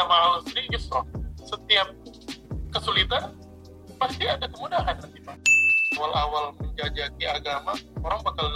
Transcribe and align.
Nama 0.00 0.16
hal 0.16 0.40
serius 0.48 0.88
loh. 0.88 1.04
Setiap 1.44 1.92
kesulitan 2.72 3.36
pasti 4.00 4.24
ada 4.24 4.48
kemudahan 4.48 4.96
nanti 4.96 5.20
Pak. 5.20 5.36
Awal-awal 6.00 6.56
menjajaki 6.56 7.28
agama, 7.28 7.76
orang 8.00 8.24
bakal 8.24 8.48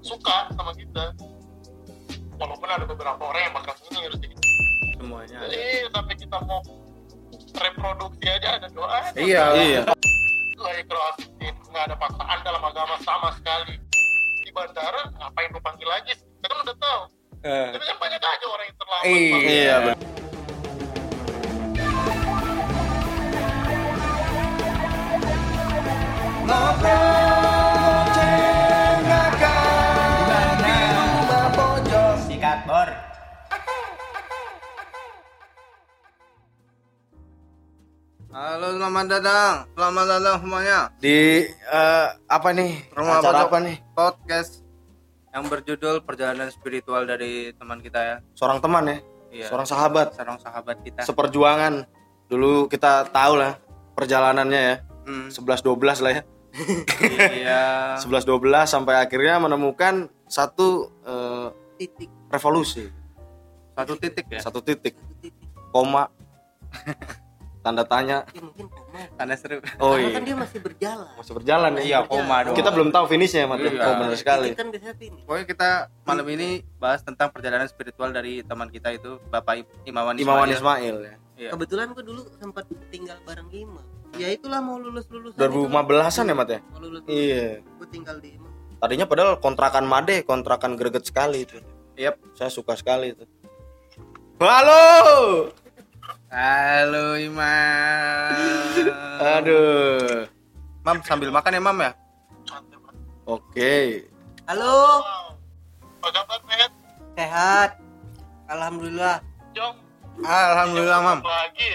suka 0.00 0.48
sama 0.56 0.72
kita. 0.72 1.12
Walaupun 2.40 2.66
ada 2.72 2.88
beberapa 2.88 3.20
orang 3.20 3.52
yang 3.52 3.54
bakal 3.54 3.76
nyinyir 3.84 4.16
semuanya 5.12 5.38
Jadi 5.44 5.60
sampai 5.92 6.14
kita 6.16 6.36
mau 6.48 6.60
reproduksi 7.52 8.26
aja 8.32 8.48
ada 8.56 8.68
doa. 8.72 9.00
iya 9.12 9.44
Iya. 9.52 9.80
Lah 10.56 10.74
ikhlasin, 10.80 11.54
nggak 11.68 11.84
ada 11.92 11.96
paksaan 12.00 12.38
dalam 12.40 12.62
agama 12.64 12.96
sama 13.04 13.28
sekali. 13.36 13.76
Di 14.40 14.50
bandara 14.56 15.12
ngapain 15.20 15.52
lu 15.52 15.60
panggil 15.60 15.84
lagi? 15.84 16.16
Kita 16.16 16.46
kan 16.48 16.58
udah 16.64 16.76
tahu. 16.80 17.02
Eh, 17.44 17.68
Tapi 17.76 17.84
kan 17.84 17.98
banyak 18.00 18.20
aja 18.22 18.46
orang 18.48 18.66
yang 18.70 18.76
terlambat. 18.80 19.04
Iya. 19.04 19.36
Iya, 19.36 19.76
bener. 19.84 20.00
Selamat 38.82 39.06
datang. 39.08 39.52
Selamat 39.78 40.04
datang 40.10 40.36
semuanya. 40.42 40.78
Di 40.98 41.46
eh, 41.46 42.06
apa 42.26 42.48
nih? 42.50 42.90
Rumah 42.90 43.22
Acara 43.22 43.30
pojok. 43.38 43.46
apa 43.46 43.56
nih? 43.62 43.76
Podcast 43.94 44.52
yang 45.30 45.46
berjudul 45.46 46.02
Perjalanan 46.02 46.50
Spiritual 46.50 47.06
dari 47.06 47.54
teman 47.54 47.78
kita 47.78 48.00
ya. 48.02 48.16
Seorang 48.34 48.58
teman 48.58 48.82
ya, 48.84 48.98
Iya. 49.30 49.46
seorang 49.46 49.66
sahabat, 49.70 50.18
Seorang 50.18 50.38
sahabat 50.42 50.82
kita. 50.82 51.06
seperjuangan. 51.06 51.86
Dulu 52.26 52.66
kita 52.66 53.06
tahu 53.06 53.38
lah 53.38 53.62
perjalanannya 53.94 54.60
ya. 54.60 54.76
Hmm, 55.06 55.30
11 55.30 55.62
12 55.62 56.02
lah 56.02 56.12
ya. 56.18 56.22
iya. 57.38 57.62
11 58.02 58.26
12 58.26 58.66
sampai 58.66 58.98
akhirnya 58.98 59.38
menemukan 59.38 60.10
satu 60.26 60.90
eh, 61.06 61.48
Titik. 61.78 62.10
revolusi, 62.28 62.90
Satu 63.72 63.94
titik 63.94 64.26
ya. 64.26 64.38
satu 64.38 64.58
titik, 64.58 64.98
koma, 65.70 66.10
tanda 67.62 67.86
tanya. 67.86 68.26
Ya 68.34 68.42
mungkin 68.42 68.66
koma. 68.68 69.00
Tanda 69.14 69.34
seru. 69.38 69.62
Oh 69.78 69.94
Karena 69.94 70.02
iya, 70.02 70.10
kan 70.18 70.22
dia 70.26 70.36
masih 70.36 70.58
berjalan. 70.58 71.08
masih 71.14 71.32
berjalan 71.38 71.70
ya. 71.78 71.82
Iya, 71.82 71.98
koma 72.10 72.36
dong. 72.44 72.56
Kita 72.58 72.70
belum 72.74 72.88
tahu 72.90 73.04
finishnya, 73.06 73.46
Mat. 73.46 73.62
Iya. 73.62 73.80
Oh, 73.80 73.94
benar 74.02 74.16
sekali. 74.18 74.48
Kan 74.58 74.68
biasanya. 74.74 75.22
Pokoknya 75.24 75.46
kita 75.46 75.68
malam 76.02 76.26
ini 76.28 76.48
bahas 76.76 77.00
tentang 77.06 77.30
perjalanan 77.30 77.70
spiritual 77.70 78.10
dari 78.10 78.42
teman 78.42 78.68
kita 78.68 78.90
itu 78.92 79.22
Bapak 79.30 79.62
Imawan 79.86 80.18
Ismail. 80.18 80.26
Imawan 80.26 80.48
Ismail 80.50 80.96
ya. 81.06 81.14
Iya. 81.38 81.50
Kebetulan 81.56 81.86
gue 81.94 82.04
dulu 82.04 82.20
sempat 82.36 82.66
tinggal 82.90 83.16
bareng 83.24 83.48
Ima. 83.54 83.82
Ya 84.20 84.28
itulah 84.28 84.60
mau 84.60 84.76
lulus 84.76 85.08
lulus. 85.08 85.32
2015-an 85.40 86.24
ya, 86.28 86.34
Mat 86.36 86.48
ya? 86.52 86.60
Mau 86.76 86.80
lulus. 86.82 87.00
Iya. 87.08 87.64
Gue 87.78 87.88
tinggal 87.88 88.20
di 88.20 88.36
Ima. 88.36 88.50
Tadinya 88.82 89.06
padahal 89.06 89.38
kontrakan 89.38 89.86
Made, 89.86 90.26
kontrakan 90.26 90.74
greget 90.74 91.06
sekali 91.06 91.46
itu. 91.46 91.62
Yap. 91.94 92.18
Saya 92.34 92.50
suka 92.50 92.74
sekali 92.74 93.14
itu. 93.14 93.24
Halo. 94.42 95.54
Halo 96.32 97.20
Imam. 97.20 98.32
Aduh. 99.20 100.24
Mam 100.80 101.04
sambil 101.04 101.28
makan 101.28 101.52
ya 101.52 101.60
Mam 101.60 101.76
ya? 101.76 101.92
Oke. 103.28 104.08
Halo. 104.48 105.04
Apa 106.00 106.08
kabar, 106.08 106.40
Met? 106.48 106.72
sehat. 107.20 107.76
Alhamdulillah. 108.48 109.20
Jom. 109.52 109.76
Alhamdulillah 110.24 110.98
Mam. 111.04 111.20
Lagi. 111.20 111.72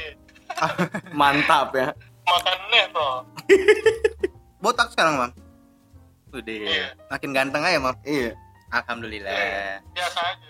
Mantap 1.22 1.78
ya. 1.78 1.94
Makan 2.26 2.58
neto. 2.74 3.10
Botak 4.58 4.90
sekarang 4.90 5.22
Mam. 5.22 5.32
Udah. 6.34 6.50
Iya. 6.50 6.98
Makin 7.14 7.30
ganteng 7.30 7.62
aja 7.62 7.78
Mam. 7.78 7.94
Iya. 8.02 8.34
Alhamdulillah. 8.68 9.80
Biasa 9.96 10.20
aja. 10.22 10.48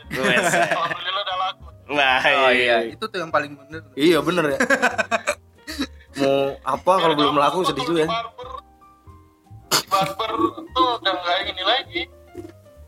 Alhamdulillah 0.73 1.21
udah 1.21 1.37
laku. 1.37 1.65
Wah, 1.87 2.19
Oh 2.43 2.51
iya, 2.51 2.77
itu 2.83 2.99
tuh 2.99 3.17
yang 3.17 3.31
paling 3.31 3.55
bener. 3.55 3.81
Iya 3.93 4.19
bener 4.19 4.45
ya. 4.51 4.57
Mau 6.17 6.57
apa 6.65 6.91
kalau 6.97 7.13
belum 7.13 7.31
kamu 7.31 7.39
laku 7.39 7.57
sedih 7.63 7.85
di 7.85 7.87
juga 7.87 7.99
ya. 8.03 8.09
barber 8.09 8.49
di 9.69 9.79
barber 9.87 10.31
tuh 10.73 10.87
udah 10.97 11.13
nggak 11.13 11.37
ini 11.47 11.63
lagi 11.63 12.01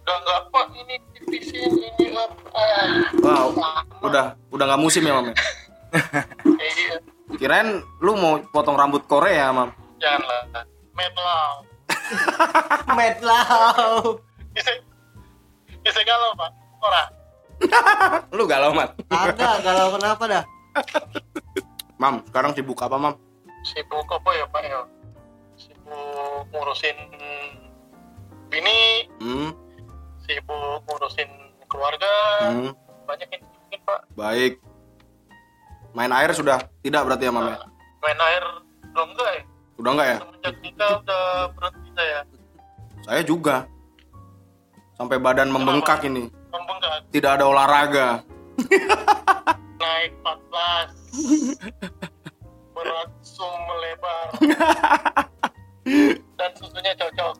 udah 0.01 0.15
nggak 0.17 0.37
apa 0.43 0.59
ini 0.75 0.95
dipisin 1.13 1.69
ini 1.77 2.05
apa 2.11 2.63
Wow, 3.21 3.47
udah 4.01 4.33
udah 4.49 4.65
nggak 4.65 4.81
musim 4.81 5.05
ya, 5.05 5.13
Mam. 5.13 5.29
ya? 5.29 5.35
iya 6.57 6.97
Kirain 7.37 7.85
lu 8.01 8.17
mau 8.17 8.41
potong 8.49 8.73
rambut 8.73 9.05
Korea, 9.05 9.53
Mam. 9.53 9.69
janganlah 10.01 10.65
medlaw 10.97 11.51
Medlau. 12.97 14.17
bisa 15.89 15.97
bisa 15.97 16.05
galau 16.05 16.31
pak 16.35 16.51
orang 16.79 17.09
Lu 18.31 18.47
galau, 18.47 18.71
Mat. 18.71 18.95
Agak 19.11 19.59
galau 19.59 19.91
kenapa 19.91 20.23
dah? 20.23 20.43
Mam, 21.99 22.23
sekarang 22.23 22.55
sibuk 22.55 22.79
apa, 22.79 22.95
Mam? 22.95 23.15
sibuk 23.59 24.07
apa 24.07 24.29
ya 24.31 24.47
pak 24.47 24.63
ya 24.63 24.79
sibuk 25.59 26.47
ngurusin 26.55 26.95
bini 28.47 29.03
Hmm, 29.19 29.51
sibuk 30.23 30.79
ngurusin 30.87 31.27
keluarga 31.67 32.07
hmm, 32.47 32.71
banyak 33.03 33.27
yang 33.27 33.43
mungkin 33.43 33.79
pak 33.83 33.99
baik. 34.15 34.53
Main 35.91 36.15
air 36.15 36.31
sudah 36.31 36.63
tidak 36.79 37.03
berarti 37.03 37.27
ya, 37.27 37.31
Mam 37.35 37.43
ya? 37.43 37.57
main 37.99 38.19
air 38.23 38.43
belum 38.95 39.09
enggak 39.11 39.29
ya 39.35 39.43
Udah 39.75 39.91
enggak 39.91 40.07
ya? 40.07 40.17
semenjak 40.23 40.55
nikah 40.63 40.91
udah 41.03 41.23
berhenti 41.51 41.89
saya 41.91 42.19
Saya 43.03 43.21
juga. 43.27 43.67
Sampai 44.99 45.15
badan 45.15 45.47
membengkak 45.47 46.03
ini. 46.03 46.27
membengkak 46.51 47.07
Tidak 47.15 47.31
ada 47.39 47.47
olahraga. 47.47 48.19
naik 49.79 50.11
14 50.19 50.91
berat 52.75 53.09
sum 53.23 53.47
melebar 53.67 54.27
dan 56.39 56.51
susunya 56.59 56.91
cocok 56.99 57.35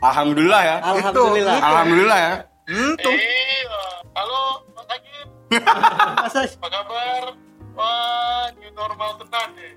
Alhamdulillah 0.00 0.62
ya. 0.64 0.76
Alhamdulillah. 0.80 1.56
Alhamdulillah 1.60 2.18
ya. 2.18 2.32
Hmm, 2.72 2.92
tuh. 2.96 3.12
iya 3.12 3.84
halo 4.16 4.64
Mas 4.72 4.88
Agit 4.88 5.28
Masa 6.24 6.40
apa 6.48 6.68
kabar 6.72 7.22
wah 7.76 8.48
new 8.56 8.72
normal 8.72 9.20
tenang 9.20 9.52
deh 9.52 9.72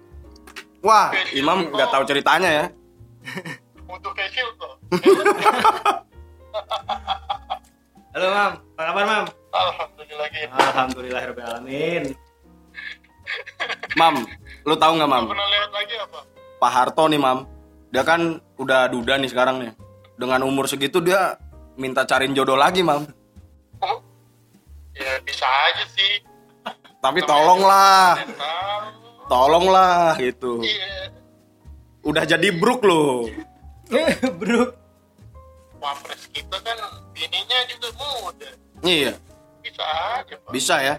Wah, 0.84 1.12
Imam 1.32 1.72
nggak 1.72 1.92
tahu 1.96 2.04
ceritanya 2.04 2.50
ya. 2.52 2.66
untuk 3.88 4.12
facial 4.16 4.48
tuh 4.60 4.74
halo 8.14 8.28
mam. 8.30 8.52
Apa 8.78 8.82
kabar 8.94 9.04
mam? 9.10 9.26
Alhamdulillah 9.54 10.28
gitu 10.30 10.54
alhamdulillah 10.54 11.22
alamin. 11.34 12.04
Mam, 14.00 14.26
lu 14.66 14.76
tahu 14.78 14.98
nggak 14.98 15.10
Mam? 15.10 15.26
pernah 15.30 15.48
lihat 15.50 15.72
lagi 15.74 15.96
apa? 16.02 16.20
Pak 16.58 16.72
Harto 16.74 17.06
nih 17.10 17.22
Mam, 17.22 17.46
dia 17.94 18.04
kan 18.06 18.42
udah 18.58 18.90
duda 18.90 19.18
nih 19.18 19.30
sekarang 19.30 19.62
nih. 19.62 19.72
Dengan 20.18 20.46
umur 20.46 20.70
segitu 20.70 21.02
dia 21.02 21.38
minta 21.78 22.06
cariin 22.06 22.38
jodoh 22.38 22.58
lagi 22.58 22.86
Mam. 22.86 23.06
oh 23.82 23.98
ya 24.94 25.18
bisa 25.26 25.46
aja 25.46 25.86
sih. 25.90 26.22
Tapi 27.02 27.20
tolonglah, 27.26 28.16
tolonglah 29.28 30.16
gitu. 30.22 30.62
iya. 30.64 31.12
Udah 32.06 32.24
jadi 32.24 32.48
bruk 32.54 32.86
loh. 32.86 33.28
bro 34.40 34.83
wapres 35.84 36.32
kita 36.32 36.56
kan 36.58 36.78
bininya 37.12 37.60
juga 37.68 37.88
muda 37.94 38.50
Iya, 38.82 39.12
bisa 39.60 39.84
aja 40.16 40.34
pak 40.34 40.52
bisa 40.52 40.76
ya. 40.80 40.96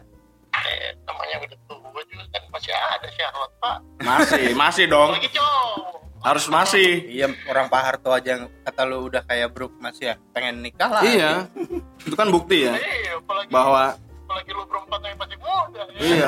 eh, 0.55 0.93
namanya 1.03 1.37
udah 1.43 1.59
tua 1.67 2.01
juga 2.05 2.25
kan 2.31 2.43
masih 2.49 2.73
ada 2.73 3.09
syahwat 3.11 3.51
pak 3.59 3.77
Masih, 4.01 4.45
masih 4.55 4.85
dong. 4.87 5.11
lagi 5.13 5.33
cowok 5.33 6.05
Harus 6.25 6.49
masih. 6.49 7.05
Iya, 7.05 7.29
orang 7.53 7.69
Pak 7.69 7.83
Harto 7.85 8.09
aja 8.09 8.25
yang 8.33 8.49
kata 8.65 8.89
lu 8.89 9.13
udah 9.13 9.29
kayak 9.29 9.53
Brook 9.53 9.77
Mas 9.77 10.01
ya. 10.01 10.17
Pengen 10.33 10.65
nikah 10.65 10.89
lah. 10.89 11.05
Iya. 11.05 11.53
Itu 12.01 12.17
kan 12.17 12.33
bukti 12.33 12.65
ya 12.65 12.81
iya 12.81 13.21
apalagi 13.21 13.53
bahwa 13.53 13.93
apalagi 14.25 14.51
lu 14.57 14.65
berempat 14.65 15.05
yang 15.05 15.21
masih 15.21 15.37
muda 15.37 15.83
ya. 15.85 16.01
iya. 16.01 16.27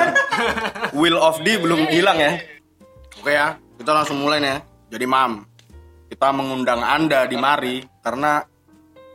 Will 0.93 1.17
of 1.17 1.41
D 1.41 1.57
belum 1.57 1.89
hilang 1.89 2.21
ya. 2.21 2.37
Oke 3.17 3.33
ya, 3.33 3.57
kita 3.81 3.89
langsung 3.89 4.21
mulai 4.21 4.37
nih 4.37 4.53
ya. 4.53 4.59
Jadi 4.93 5.05
Mam, 5.09 5.31
kita 6.07 6.31
mengundang 6.31 6.79
Anda 6.79 7.23
di 7.23 7.35
mari 7.35 7.75
karena 7.99 8.43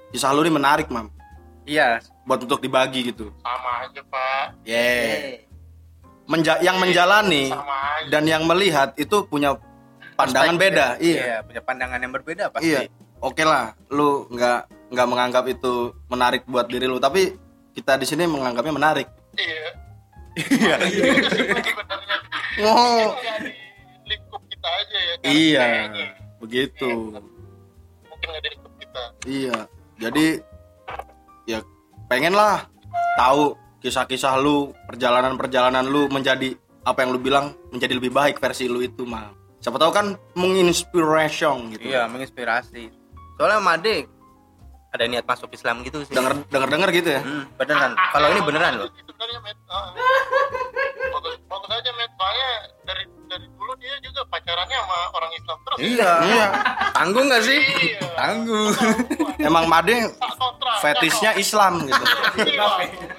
kisah 0.09 0.31
lu 0.31 0.45
ini 0.45 0.53
menarik 0.53 0.89
Mam. 0.89 1.09
Iya. 1.65 2.05
Buat 2.23 2.45
untuk 2.45 2.59
dibagi 2.59 3.09
gitu. 3.09 3.33
sama 3.39 3.71
aja 3.83 4.03
pak 4.05 4.45
Yeah. 4.63 5.43
menja- 6.25 6.61
yang 6.61 6.79
menjalani 6.79 7.51
dan 8.09 8.25
yang 8.25 8.45
melihat 8.45 8.95
itu 8.95 9.27
punya 9.27 9.59
pandangan 10.15 10.55
Perspektif. 10.55 10.63
beda. 10.63 10.87
Iya. 10.99 11.19
Iya, 11.19 11.37
punya 11.43 11.61
pandangan 11.61 11.99
yang 11.99 12.13
berbeda 12.13 12.45
pasti. 12.49 12.69
Iya. 12.69 12.81
Oke 13.19 13.43
lah, 13.43 13.75
lu 13.89 14.27
nggak 14.29 14.61
nggak 14.91 15.07
menganggap 15.09 15.45
itu 15.47 15.75
menarik 16.07 16.43
buat 16.45 16.67
diri 16.67 16.85
lu, 16.85 16.99
tapi 16.99 17.33
kita 17.73 17.97
di 17.97 18.05
sini 18.05 18.27
menganggapnya 18.27 18.75
menarik. 18.75 19.09
iya 19.33 19.65
iya 20.37 20.77
Oh, 22.61 23.17
lingkup 24.05 24.43
kita 24.47 24.69
aja 24.69 24.99
ya 24.99 25.15
kan 25.17 25.31
iya. 25.33 26.09
Begitu. 26.43 27.15
mungkin 28.03 28.27
nggak 28.27 28.43
di 28.43 28.49
lingkup 28.51 28.73
kita 28.83 29.03
Iya. 29.25 29.59
Jadi 30.03 30.27
ya 31.47 31.59
pengen 32.11 32.35
lah 32.35 32.67
tahu 33.15 33.55
kisah-kisah 33.83 34.39
lu, 34.39 34.71
perjalanan-perjalanan 34.87 35.87
lu 35.87 36.07
menjadi 36.11 36.55
apa 36.83 37.03
yang 37.03 37.11
lu 37.15 37.21
bilang 37.23 37.55
menjadi 37.71 37.95
lebih 37.99 38.11
baik 38.15 38.39
versi 38.43 38.67
lu 38.67 38.83
itu, 38.83 39.07
mah. 39.07 39.31
Siapa 39.63 39.79
tahu 39.79 39.91
kan 39.95 40.19
menginspiration 40.35 41.71
gitu. 41.79 41.87
Iya, 41.87 42.11
menginspirasi. 42.11 42.91
Soalnya 43.39 43.63
Made 43.63 44.07
ada 44.93 45.05
niat 45.09 45.25
masuk 45.25 45.55
Islam 45.55 45.87
gitu 45.87 46.03
sih. 46.03 46.15
Denger 46.15 46.43
denger 46.51 46.69
denger 46.69 46.91
gitu 46.95 47.09
ya. 47.17 47.23
Hmm, 47.23 47.47
beneran. 47.59 47.93
Kalau 47.95 48.27
ini 48.29 48.41
beneran 48.43 48.73
loh. 48.83 48.89
Bagus 48.91 49.57
Ah. 49.73 49.89
bagus 51.01 51.35
bagus 51.49 51.71
aja 51.73 51.91
soalnya 51.97 52.51
dari 52.85 53.05
dari 53.33 53.47
dulu 53.49 53.73
dia 53.81 53.97
juga 54.05 54.21
pacarannya 54.29 54.77
sama 54.77 54.99
orang 55.17 55.33
Islam 55.33 55.59
terus 55.65 55.79
Iya. 55.81 56.13
Iya. 56.21 56.47
Tanggung 56.93 57.27
gak 57.33 57.43
sih? 57.49 57.61
Iya. 57.65 58.01
Tanggung. 58.13 58.69
Emang 59.41 59.65
Made 59.73 59.97
fetishnya 60.85 61.33
Islam 61.41 61.89
gitu. 61.89 62.05
Iya. 62.45 62.67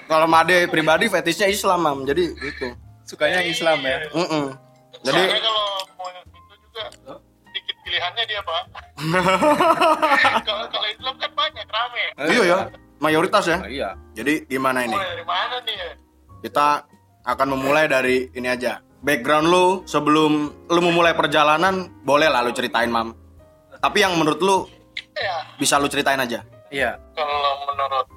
Kalau 0.05 0.27
Made 0.29 0.69
pribadi 0.69 1.09
fetishnya 1.09 1.49
Islam, 1.49 1.79
Mam. 1.81 1.99
Jadi 2.05 2.29
gitu. 2.37 2.77
Sukanya 3.09 3.41
Islam 3.41 3.81
ya. 3.81 3.97
Mm-mm. 4.13 4.45
Jadi 5.03 5.19
Soalnya 5.19 5.41
kalau 5.41 5.65
mau 5.97 6.07
yang 6.13 6.25
itu 6.29 6.53
juga 6.61 6.83
sedikit 7.43 7.75
pilihannya 7.83 8.23
dia 8.23 8.41
pak 8.41 8.63
kalau 10.47 10.65
kalau 10.71 10.87
Islam 10.87 11.15
kan 11.19 11.31
banyak 11.35 11.67
rame 11.67 12.03
iya 12.31 12.43
ya, 12.47 12.59
mayoritas 13.03 13.43
ya. 13.43 13.57
Oh, 13.59 13.67
iya. 13.67 13.89
Jadi 14.15 14.47
gimana 14.47 14.87
ini? 14.87 14.95
dari 14.95 15.25
mana 15.27 15.59
nih 15.67 15.75
ya 15.75 15.91
Kita 16.39 16.87
akan 17.23 17.47
memulai 17.55 17.91
dari 17.91 18.31
ini 18.31 18.47
aja. 18.47 18.79
Background 19.03 19.51
lu 19.51 19.65
sebelum 19.83 20.31
lu 20.71 20.79
memulai 20.79 21.11
perjalanan, 21.11 21.91
boleh 22.07 22.31
lah 22.31 22.39
lu 22.39 22.55
ceritain, 22.55 22.87
Mam. 22.87 23.11
Tapi 23.83 23.99
yang 23.99 24.15
menurut 24.15 24.39
lu 24.39 24.63
ya 25.13 25.43
bisa 25.59 25.75
lu 25.75 25.91
ceritain 25.91 26.19
aja. 26.19 26.41
Iya. 26.73 26.97
kalau 27.13 27.53
menurut 27.69 28.07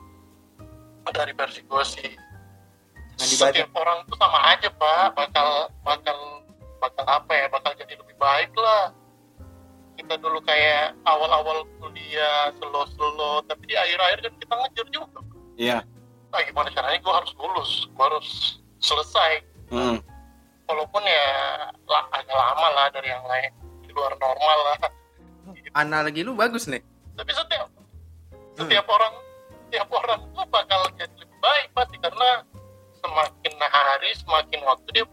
dari 1.12 1.32
versi 1.36 1.60
gue 1.64 1.84
sih 1.84 2.10
dibaca. 3.16 3.52
setiap 3.56 3.72
orang 3.72 3.98
tuh 4.04 4.16
sama 4.20 4.38
aja 4.52 4.68
pak 4.68 5.16
bakal 5.16 5.48
bakal 5.80 6.18
bakal 6.76 7.04
apa 7.08 7.32
ya 7.32 7.46
bakal 7.48 7.72
jadi 7.72 7.96
lebih 7.96 8.16
baik 8.20 8.52
lah 8.56 8.92
kita 9.96 10.20
dulu 10.20 10.36
kayak 10.44 10.92
awal-awal 11.08 11.64
kuliah 11.80 12.52
slow-slow 12.60 13.40
tapi 13.48 13.64
di 13.64 13.76
akhir-akhir 13.76 14.28
kan 14.28 14.34
kita 14.36 14.54
ngejar 14.60 14.86
juga 14.92 15.20
Iya. 15.56 15.78
nah 16.28 16.40
gimana 16.44 16.68
caranya 16.68 17.00
gue 17.00 17.14
harus 17.16 17.32
lulus 17.40 17.70
gue 17.88 18.04
harus 18.04 18.28
selesai 18.80 19.32
Mm. 19.66 19.98
Walaupun 20.66 21.02
ya 21.06 21.26
lah, 21.86 22.04
agak 22.10 22.36
lama 22.36 22.68
lah 22.74 22.86
dari 22.90 23.08
yang 23.10 23.24
lain. 23.24 23.50
Di 23.86 23.90
luar 23.94 24.12
normal 24.18 24.58
lah. 24.66 24.76
Analogi 25.78 26.26
lu 26.26 26.34
bagus 26.34 26.66
nih. 26.66 26.82
tapi 27.16 27.32
setiap 27.32 27.64
setiap 28.60 28.84
orang 28.92 29.14
setiap 29.64 29.88
orang 29.88 30.20
tuh 30.36 30.44
bakal 30.52 30.84
jadi 31.00 31.16
lebih 31.16 31.38
baik 31.40 31.66
pasti 31.72 31.96
karena 31.96 32.44
semakin 33.00 33.52
hari 33.64 34.10
semakin 34.20 34.60
waktu 34.68 34.88
dia 34.92 35.04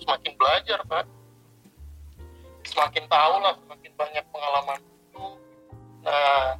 semakin 0.00 0.32
belajar 0.40 0.78
pak. 0.88 1.04
Semakin 2.64 3.04
tahu 3.10 3.34
lah 3.42 3.54
semakin 3.60 3.92
banyak 4.00 4.24
pengalaman 4.32 4.80
itu. 4.80 5.26
Nah 6.08 6.56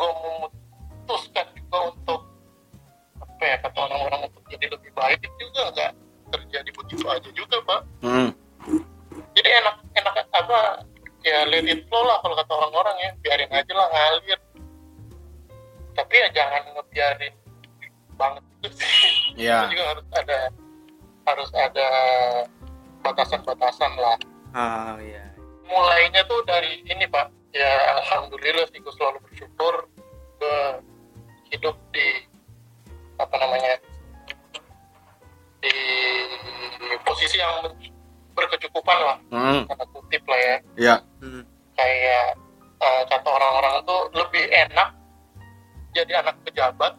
gue 0.00 0.10
memutuskan 0.24 1.46
juga 1.52 1.78
untuk 1.92 2.20
apa 3.20 3.42
ya 3.44 3.56
kata 3.60 3.78
orang-orang 3.78 4.20
untuk 4.32 4.42
jadi 4.48 4.66
lebih 4.70 4.90
baik 4.96 5.18
itu 5.20 5.36
juga 5.50 5.62
nggak 5.76 5.92
terjadi 6.32 6.70
begitu 6.72 7.04
aja 7.06 7.30
juga 7.30 7.56
pak 7.62 7.80
Mm. 8.02 8.30
jadi 9.36 9.48
enak 9.60 9.76
enak 9.94 10.14
apa 10.32 10.58
ya 11.22 11.44
let 11.46 11.62
it 11.64 11.84
flow 11.86 12.02
lah 12.02 12.18
kalau 12.18 12.34
kata 12.34 12.52
orang-orang 12.52 12.96
ya 12.98 13.10
biarin 13.20 13.50
aja 13.52 13.72
lah 13.72 13.86
ngalir 13.88 14.40
tapi 15.92 16.14
ya 16.16 16.28
jangan 16.32 16.62
ngebiarin 16.72 17.34
banget 18.16 18.42
itu 18.58 18.68
sih 18.80 18.90
Iya. 19.32 19.64
Itu 19.68 19.76
juga 19.76 19.84
harus 19.96 20.06
ada 20.12 20.38
harus 21.22 21.50
ada 21.54 21.88
batasan-batasan 23.00 23.92
lah 23.96 24.16
Oh 24.52 24.96
iya. 25.00 25.24
mulainya 25.64 26.20
tuh 26.26 26.42
dari 26.44 26.84
ini 26.84 27.06
pak 27.06 27.28
ya 27.52 27.70
alhamdulillah 28.00 28.68
sih 28.68 28.80
gue 28.80 28.92
selalu 28.92 29.18
bersyukur 29.24 29.74
gue 30.36 30.60
hidup 31.48 31.76
di 31.92 32.26
apa 33.16 33.34
namanya 33.38 33.76
di 35.62 35.74
posisi 37.12 37.36
yang 37.36 37.54
berkecukupan 38.32 38.98
lah 38.98 39.16
Mm. 39.28 39.62
kata 39.66 39.84
kutip 39.86 40.22
lah 40.24 40.40
ya 40.40 40.56
Iya. 40.74 40.94
Hmm. 41.18 41.42
kayak 41.72 42.26
eh, 42.78 43.02
kata 43.06 43.28
orang-orang 43.28 43.74
tuh 43.82 44.00
lebih 44.12 44.44
enak 44.48 44.88
jadi 45.92 46.12
anak 46.18 46.40
pejabat 46.42 46.92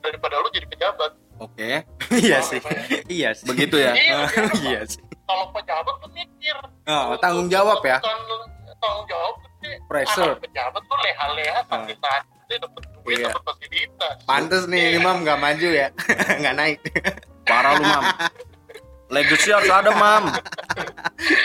daripada 0.00 0.34
lu 0.36 0.48
jadi 0.50 0.66
pejabat 0.66 1.12
Oke. 1.38 1.82
iya 2.22 2.38
sih. 2.40 2.62
iya 3.10 3.34
sih. 3.34 3.42
Begitu 3.44 3.74
ya. 3.76 3.92
iya 3.92 4.30
iya 4.64 4.80
sih. 4.84 5.02
kalau 5.22 5.50
pejabat 5.50 5.94
tuh 5.98 6.10
mikir 6.10 6.54
Oh, 6.84 7.12
Lu 7.12 7.16
tanggung 7.18 7.46
jawab 7.46 7.78
ya. 7.82 7.98
bukan 7.98 8.18
tanggung 8.78 9.06
jawab 9.06 9.34
gede 9.42 9.72
Pressure. 9.86 10.32
anak 10.32 10.40
pejabat 10.40 10.82
tuh 10.82 10.98
leha-leha 10.98 11.58
santai 11.66 11.96
santai 11.96 12.56
dapat 12.56 12.82
duit 12.96 13.16
Iya. 13.18 13.28
dapat 13.28 13.42
fasilitas 13.44 14.14
Pantes 14.22 14.62
nih 14.66 14.84
Iya. 14.88 14.98
Imam 14.98 15.16
nggak 15.20 15.38
maju 15.38 15.68
ya. 15.72 15.88
nggak 16.38 16.54
naik. 16.54 16.78
Parah 17.42 17.72
lu, 17.74 17.82
Mam. 17.82 18.04
Legacy 19.12 19.52
harus 19.52 19.68
ada, 19.68 19.92
Mam. 19.92 20.24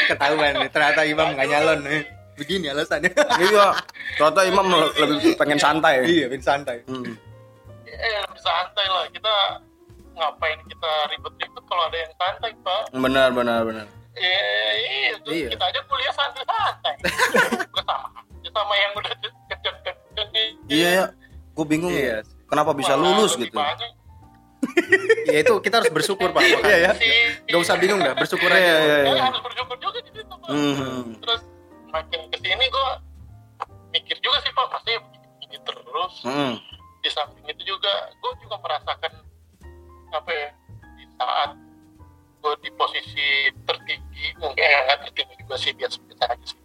Ketahuan 0.08 0.54
nih 0.58 0.69
ternyata 0.72 1.02
Imam 1.04 1.36
nggak 1.36 1.48
nyalon 1.48 1.80
nih. 1.84 2.02
Begini 2.38 2.72
alasannya. 2.72 3.12
iya. 3.44 3.75
Ternyata 4.16 4.42
Imam 4.48 4.66
lebih 4.72 5.36
pengen 5.36 5.60
santai. 5.60 6.06
iya, 6.08 6.25
bin 6.28 6.40
santai. 6.40 6.80
Hmm. 6.88 7.12
eh 7.88 8.19
lebih 8.19 8.42
santai 8.42 8.86
lah 8.88 9.06
kita 9.10 9.34
ngapain 10.14 10.60
kita 10.68 10.92
ribet-ribet 11.10 11.64
kalau 11.66 11.84
ada 11.88 11.98
yang 11.98 12.14
santai 12.14 12.51
pak 12.62 12.82
Benar, 12.94 13.30
benar, 13.32 13.60
benar. 13.63 13.86
Eh, 14.13 14.72
iya, 14.77 15.13
terus 15.22 15.34
Iya. 15.34 15.50
kita 15.56 15.63
aja 15.65 15.82
kuliah 15.86 16.13
santai-santai. 16.13 16.96
Gue 17.74 17.84
sama 18.53 18.74
yang 18.75 18.91
udah 18.98 19.13
nih. 20.34 20.48
Iya, 20.68 20.89
ya. 20.89 21.06
Gue 21.53 21.65
bingung 21.65 21.94
Iya. 21.94 22.22
ya. 22.22 22.32
Kenapa 22.48 22.72
bisa 22.74 22.94
lulus 22.96 23.34
gitu? 23.36 23.53
banyak 23.53 23.91
Ya 25.27 25.39
itu 25.41 25.53
kita 25.60 25.75
harus 25.77 25.91
bersyukur 25.91 26.29
Pak. 26.29 26.41
Iya 26.41 26.77
ya. 26.79 26.91
sih. 26.96 27.12
Gak 27.46 27.60
usah 27.60 27.75
bingung 27.75 28.00
dah, 28.00 28.13
bersyukur 28.13 28.48
aja. 28.48 28.57
iya, 28.57 28.75
Ya, 28.79 28.98
iya. 29.10 29.24
harus 29.24 29.41
bersyukur 29.41 29.75
juga 29.77 30.00
di 30.00 30.12
situ, 30.12 30.24
Pak. 30.29 30.48
Hmm. 30.48 31.03
Terus 31.17 31.41
makin 31.88 32.19
ke 32.29 32.38
sini 32.38 32.65
gue 32.65 32.88
mikir 33.89 34.17
juga 34.19 34.38
sih 34.39 34.51
Pak, 34.51 34.65
pasti 34.69 34.91
begini 34.96 35.57
terus. 35.62 36.13
Hmm. 36.24 36.53
Di 37.00 37.10
samping 37.10 37.46
itu 37.46 37.63
juga, 37.67 37.93
gue 38.13 38.31
juga 38.39 38.55
merasakan 38.60 39.12
apa 40.10 40.29
ya, 40.29 40.50
di 40.93 41.05
saat 41.13 41.51
gue 42.38 42.53
di 42.62 42.69
posisi 42.74 43.27
tertinggi, 43.63 44.25
mungkin 44.38 44.62
ya 44.62 44.79
nggak 44.86 45.00
tertinggi 45.03 45.36
juga 45.38 45.55
sih, 45.57 45.72
biasa-biasa 45.74 46.24
aja 46.29 46.46
sih. 46.46 46.60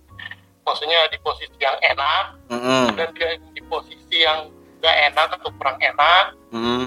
Maksudnya 0.62 1.11
di 1.11 1.19
posisi 1.19 1.59
yang 1.59 1.75
enak, 1.83 2.25
Hmm. 2.47 2.95
dan 2.95 3.09
dia 3.12 3.35
di 3.50 3.62
posisi 3.64 4.16
yang 4.16 4.47
gak 4.78 4.97
enak 5.09 5.28
atau 5.33 5.50
kurang 5.57 5.78
enak 5.78 6.35
Hmm. 6.50 6.87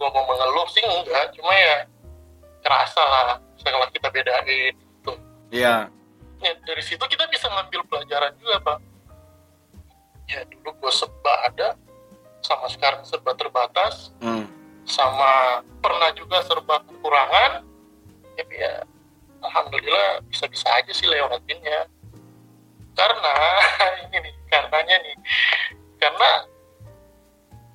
Gue 0.00 0.08
mau 0.08 0.24
mengeluh 0.24 0.64
sih 0.72 0.80
enggak 0.80 1.28
cuma 1.36 1.52
ya 1.52 1.76
kerasa 2.64 3.02
lah 3.04 3.36
setelah 3.60 3.88
kita 3.92 4.08
bedain 4.08 4.72
itu 4.72 5.12
Iya. 5.52 5.92
ya, 6.40 6.52
dari 6.64 6.80
situ 6.80 7.04
kita 7.04 7.28
bisa 7.28 7.46
ngambil 7.46 7.84
pelajaran 7.84 8.32
juga 8.40 8.56
pak 8.64 8.78
ya 10.24 10.40
dulu 10.48 10.72
gue 10.72 10.92
serba 10.94 11.34
ada 11.44 11.68
sama 12.40 12.64
sekarang 12.66 13.04
serba 13.04 13.36
terbatas 13.36 14.08
Hmm. 14.18 14.48
sama 14.88 15.60
pernah 15.78 16.08
juga 16.16 16.40
serba 16.42 16.80
kekurangan 16.80 17.60
tapi 18.34 18.56
ya 18.56 18.80
alhamdulillah 19.40 20.24
bisa-bisa 20.24 20.64
aja 20.72 20.88
sih 20.90 21.04
lewatinnya 21.04 21.84
karena 22.96 23.32
ini 24.08 24.16
nih 24.18 24.34
karenanya 24.48 24.96
nih 25.02 25.16
karena 25.96 26.30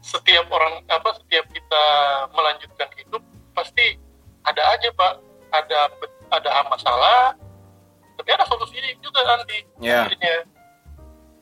setiap 0.05 0.45
orang 0.47 0.85
apa 0.85 1.09
setiap 1.17 1.45
kita 1.49 1.83
melanjutkan 2.29 2.89
hidup 2.95 3.23
pasti 3.51 3.97
ada 4.45 4.61
aja 4.69 4.89
pak 4.93 5.13
ada 5.51 5.79
ada 6.29 6.49
masalah 6.67 7.33
tapi 8.15 8.29
ada 8.29 8.45
solusi 8.45 8.77
juga 9.01 9.25
nanti 9.25 9.65
akhirnya 9.81 10.45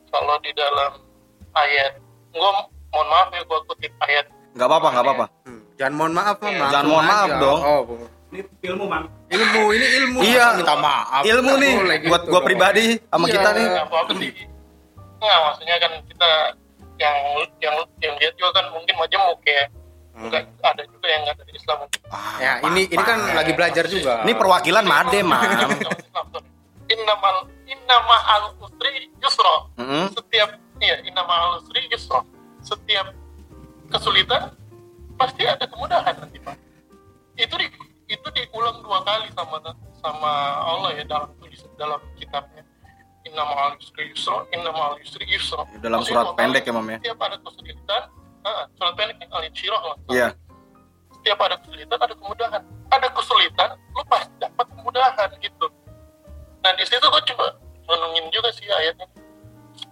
kalau 0.08 0.40
di 0.40 0.50
dalam 0.54 0.96
ayat 1.52 1.92
gua 2.30 2.50
mohon 2.88 3.08
maaf 3.10 3.28
ya 3.30 3.42
gua 3.44 3.60
kutip 3.68 3.92
ayat 4.00 4.26
Gak 4.54 4.70
apa-apa, 4.70 4.88
gak 4.88 5.02
apa-apa. 5.02 5.26
Hmm. 5.42 5.62
Jangan 5.74 5.94
mohon 5.98 6.14
maaf. 6.14 6.38
Iya. 6.38 6.46
Langsung 6.46 6.70
Jangan 6.70 6.86
mohon 6.86 7.06
maaf 7.10 7.26
aja. 7.26 7.42
dong. 7.42 7.60
Oh, 7.66 7.82
Ini 8.30 8.40
ilmu, 8.70 8.84
Mam. 8.86 9.04
ilmu 9.26 9.62
ini 9.74 9.86
ilmu 9.98 10.18
Iya. 10.22 10.46
Minta 10.54 10.74
maaf 10.78 11.22
ilmu 11.26 11.50
Nggak 11.50 11.58
nih 11.58 11.72
boleh 11.74 11.96
buat 12.06 12.22
gitu 12.22 12.30
gua 12.30 12.38
dong. 12.38 12.46
pribadi 12.46 12.84
sama 13.02 13.24
Iya. 13.26 13.32
kita 13.34 13.48
nih 13.50 13.66
nggak 13.66 13.86
apa-apa 13.90 14.12
sih 14.14 14.30
nggak 15.18 15.38
maksudnya 15.42 15.76
kan 15.82 15.92
kita 16.06 16.30
yang 16.96 17.16
yang 17.58 17.74
yang 17.98 18.14
lihat 18.16 18.34
juga 18.38 18.62
kan 18.62 18.66
mungkin 18.70 18.94
majemuk 18.96 19.42
ya 19.44 19.66
Hmm. 20.14 20.30
Nggak- 20.30 20.46
ada 20.62 20.82
juga 20.86 21.06
yang 21.10 21.26
nggak 21.26 21.36
dari 21.42 21.52
Islam. 21.58 21.78
Ah, 22.06 22.38
ya 22.38 22.52
ini 22.70 22.86
ini 22.86 23.02
kan 23.02 23.18
lagi 23.34 23.50
belajar 23.50 23.84
juga. 23.90 24.22
Ini 24.22 24.32
perwakilan 24.38 24.86
made 24.86 25.26
mam. 25.26 25.42
Innamal 26.86 27.36
innama 27.66 28.16
al 28.22 28.44
usri 28.62 29.10
yusra. 29.18 29.54
Mm-mm. 29.74 30.14
setiap 30.14 30.54
iya 30.78 31.02
innama 31.02 31.34
al 31.34 31.52
usri 31.58 31.82
yusra. 31.90 32.22
Setiap 32.62 33.10
kesulitan 33.90 34.54
pasti 35.18 35.42
ada 35.50 35.66
kemudahan 35.66 36.14
nanti 36.14 36.38
pak. 36.38 36.56
Itu 37.34 37.58
di, 37.58 37.66
itu 38.06 38.28
diulang 38.30 38.86
dua 38.86 39.02
kali 39.02 39.34
sama 39.34 39.58
sama 39.98 40.32
Allah 40.62 40.94
ya 40.94 41.04
dalam 41.08 41.32
tulis 41.42 41.58
dalam 41.74 41.98
kitabnya 42.14 42.62
innama 43.24 43.54
al 43.56 43.72
usri 43.80 44.12
yusra 44.12 44.44
innama 44.52 44.92
al 44.92 44.96
usri 45.00 45.24
yusra 45.26 45.64
dalam 45.80 46.00
Maksudnya 46.04 46.22
surat 46.22 46.36
pendek 46.36 46.62
ya 46.68 46.72
mam 46.76 46.88
ya? 46.92 46.98
setiap 47.00 47.20
ada 47.24 47.36
kesulitan 47.40 48.02
ah, 48.44 48.64
surat 48.76 48.94
pendek 48.94 49.28
al 49.32 49.42
insyirah 49.48 49.82
lah. 49.82 49.96
Iya. 50.12 50.28
Setiap 51.20 51.38
ada 51.40 51.56
kesulitan 51.64 51.98
ada 51.98 52.14
kemudahan. 52.14 52.62
Ada 52.92 53.08
kesulitan 53.10 53.70
lu 53.96 54.02
pasti 54.06 54.34
dapat 54.36 54.66
kemudahan 54.76 55.28
gitu. 55.40 55.66
Nah 56.60 56.72
di 56.76 56.84
situ 56.84 57.00
gue 57.00 57.22
coba 57.32 57.46
renungin 57.88 58.26
juga 58.28 58.48
sih 58.52 58.68
ayatnya. 58.68 59.08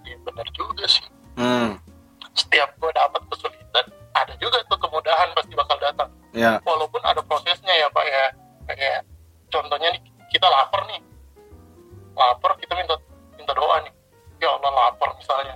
Iya 0.05 0.17
benar 0.29 0.47
juga 0.53 0.85
sih. 0.87 1.07
Hmm. 1.33 1.81
setiap 2.33 2.69
gue 2.81 2.93
dapat 2.93 3.21
kesulitan 3.29 3.85
ada 4.13 4.33
juga 4.37 4.61
tuh 4.69 4.77
kemudahan 4.77 5.33
pasti 5.33 5.53
bakal 5.57 5.77
datang. 5.81 6.09
Ya 6.37 6.61
walaupun 6.65 7.01
ada 7.01 7.21
prosesnya 7.25 7.73
ya 7.73 7.89
pak 7.89 8.05
ya. 8.05 8.25
Kayak 8.73 9.01
contohnya 9.49 9.89
nih 9.97 10.03
kita 10.29 10.47
lapar 10.49 10.85
nih. 10.89 11.01
Lapar 12.13 12.57
kita 12.61 12.77
minta 12.77 12.97
minta 13.43 13.53
doa 13.53 13.77
nih. 13.81 13.93
Ya 14.39 14.49
Allah 14.51 14.71
lapar 14.71 15.11
misalnya. 15.15 15.55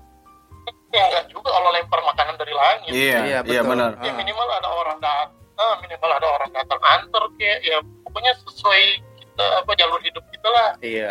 Ya 0.88 1.02
enggak 1.04 1.24
juga 1.28 1.50
Allah 1.52 1.70
lempar 1.72 2.00
makanan 2.00 2.34
dari 2.34 2.52
langit. 2.52 2.90
Iya 2.90 3.18
Iya, 3.20 3.38
iya 3.42 3.60
betul. 3.62 3.70
benar. 3.70 3.90
Ya 4.00 4.10
Ah. 4.10 4.14
minimal 4.14 4.48
ada 4.50 4.68
orang 4.68 4.98
datang. 4.98 5.28
Ah, 5.56 5.74
minimal 5.78 6.10
ada 6.12 6.26
orang 6.28 6.50
datang 6.52 6.80
antar 6.82 7.22
kayak 7.34 7.58
ya 7.62 7.76
pokoknya 8.02 8.32
sesuai 8.42 8.82
kita 9.16 9.44
apa 9.56 9.72
jalur 9.74 10.00
hidup 10.00 10.24
kita 10.26 10.48
lah. 10.48 10.70
Iya. 10.78 11.10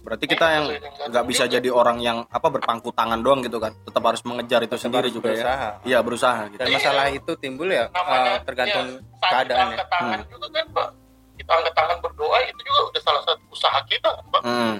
Berarti 0.00 0.24
kita 0.24 0.46
yang 0.48 0.64
nggak 1.06 1.24
bisa 1.26 1.44
jadi 1.44 1.68
orang 1.68 2.00
yang 2.00 2.24
apa 2.24 2.48
berpangku 2.48 2.88
tangan 2.90 3.20
doang 3.20 3.40
gitu 3.40 3.58
kan. 3.58 3.76
Tetap 3.82 4.00
harus 4.00 4.22
mengejar 4.22 4.62
itu 4.62 4.72
sendiri 4.74 5.06
harus 5.06 5.12
juga 5.12 5.28
berusaha. 5.30 5.68
ya 5.76 5.84
iya 5.84 5.98
berusaha 6.00 6.42
gitu. 6.48 6.58
Dan 6.58 6.68
masalah 6.72 7.06
itu 7.10 7.32
timbul 7.36 7.68
ya 7.68 7.84
namanya 7.90 8.32
eh, 8.32 8.40
tergantung 8.40 8.86
ya, 8.88 8.96
kita 8.96 9.26
keadaannya 9.28 9.66
angkat 9.70 9.88
tangan 9.90 10.18
Hmm. 10.18 10.30
juga 10.30 10.46
kan 10.50 10.66
pak. 10.72 10.88
Kita 11.36 11.50
angkat 11.52 11.74
tangan 11.74 11.98
berdoa 12.00 12.36
itu 12.42 12.60
juga 12.62 12.80
udah 12.86 13.02
salah 13.02 13.22
satu 13.22 13.42
usaha 13.50 13.78
kita 13.84 14.08
kan 14.10 14.24
pak. 14.30 14.42
Hmm. 14.42 14.74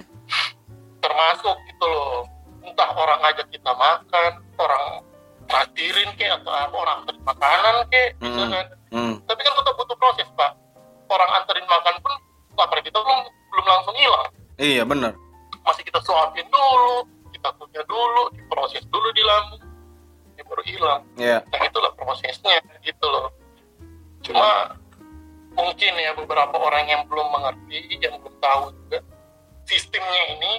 Termasuk 1.11 1.55
gitu 1.67 1.85
loh. 1.85 2.23
Entah 2.63 2.89
orang 2.95 3.19
ngajak 3.19 3.47
kita 3.51 3.71
makan 3.75 4.31
orang 4.55 4.85
traktirin 5.49 6.09
kayak 6.15 6.39
atau 6.39 6.51
apa 6.55 6.75
orang 6.77 6.95
anterin 7.03 7.23
makanan 7.27 7.75
kayak 7.91 8.09
gitu 8.23 8.41
Hmm. 8.41 8.53
kan. 8.55 8.65
Hmm. 8.91 9.13
tapi 9.23 9.39
kan 9.43 9.53
tetap 9.55 9.73
butuh 9.75 9.97
proses 9.99 10.27
pak. 10.35 10.51
Orang 11.11 11.31
anterin 11.35 11.67
makan 11.67 11.95
pun 11.99 12.13
lapar 12.55 12.79
kita 12.79 12.95
belum 12.95 13.19
belum 13.51 13.65
langsung 13.67 13.95
hilang. 13.99 14.27
Iya 14.55 14.83
benar. 14.87 15.11
Masih 15.67 15.83
kita 15.83 15.99
suapin 15.99 16.47
dulu 16.47 17.03
kita 17.35 17.49
kunyah 17.59 17.83
dulu 17.87 18.23
diproses 18.31 18.83
dulu 18.87 19.07
di 19.11 19.23
lambung 19.23 19.63
ya 20.35 20.43
baru 20.47 20.63
hilang. 20.63 21.01
Iya. 21.19 21.39
Nah 21.43 21.61
itulah 21.67 21.91
prosesnya 21.95 22.55
gitu 22.83 23.05
loh. 23.07 23.27
Cuma 24.23 24.75
mungkin 25.51 25.91
ya 25.99 26.15
beberapa 26.15 26.55
orang 26.55 26.87
yang 26.87 27.01
belum 27.11 27.27
mengerti 27.27 27.99
yang 27.99 28.15
belum 28.23 28.35
tahu 28.39 28.71
juga 28.71 28.99
sistemnya 29.67 30.23
ini 30.37 30.53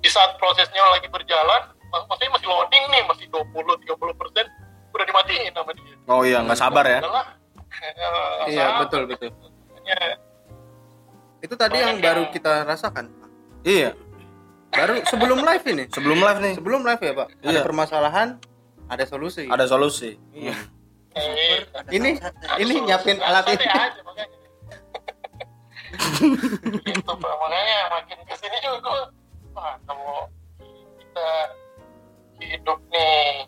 di 0.00 0.08
saat 0.08 0.36
prosesnya 0.36 0.80
lagi 0.88 1.06
berjalan 1.06 1.62
mak- 1.86 2.06
maksudnya 2.06 2.32
masih 2.32 2.48
loading 2.48 2.84
nih 2.88 3.02
masih 3.04 3.26
20-30 3.28 3.86
persen 4.16 4.46
udah 4.90 5.04
dimatiin 5.06 5.52
sama 5.52 5.70
dia. 5.72 5.94
Oh 6.06 6.22
iya 6.22 6.38
nggak 6.40 6.58
sabar 6.58 6.84
ya? 6.84 6.98
Udahlah. 6.98 7.26
Eh, 7.70 8.50
iya 8.52 8.64
sabar. 8.66 8.78
betul 8.82 9.02
betul. 9.06 9.30
Ya, 9.80 10.00
itu 11.40 11.54
tadi 11.54 11.76
yang 11.76 11.96
Banyak 11.96 12.04
baru 12.04 12.22
yang- 12.24 12.32
kita 12.32 12.52
rasakan 12.64 13.04
iya. 13.62 13.92
Baru 14.70 15.02
sebelum 15.02 15.42
live 15.42 15.64
ini? 15.66 15.84
Sebelum 15.88 16.18
live 16.20 16.38
nih. 16.40 16.54
Sebelum 16.54 16.80
live 16.80 17.02
ya 17.02 17.12
pak? 17.12 17.28
Ada 17.40 17.50
Iya. 17.50 17.60
permasalahan 17.60 18.28
ada 18.86 19.04
solusi. 19.04 19.44
Ada 19.44 19.66
solusi. 19.66 20.14
Iya. 20.30 20.54
eh, 21.10 21.66
ini 21.90 22.14
ini 22.56 22.74
Aduh, 22.78 22.86
nyiapin 22.86 23.18
alat 23.18 23.46
ini. 23.50 23.66
Aja 23.66 23.98
makanya. 24.00 24.36
Gitu 26.86 27.02
Pak. 27.12 27.34
makanya 27.36 27.76
makin 27.90 28.18
ke 28.22 28.34
sini 28.36 28.56
juga 28.60 28.78
gue 28.80 29.00
wah 29.54 29.74
kalau 29.84 30.28
kita 30.98 31.28
hidup 32.40 32.78
nih. 32.90 33.46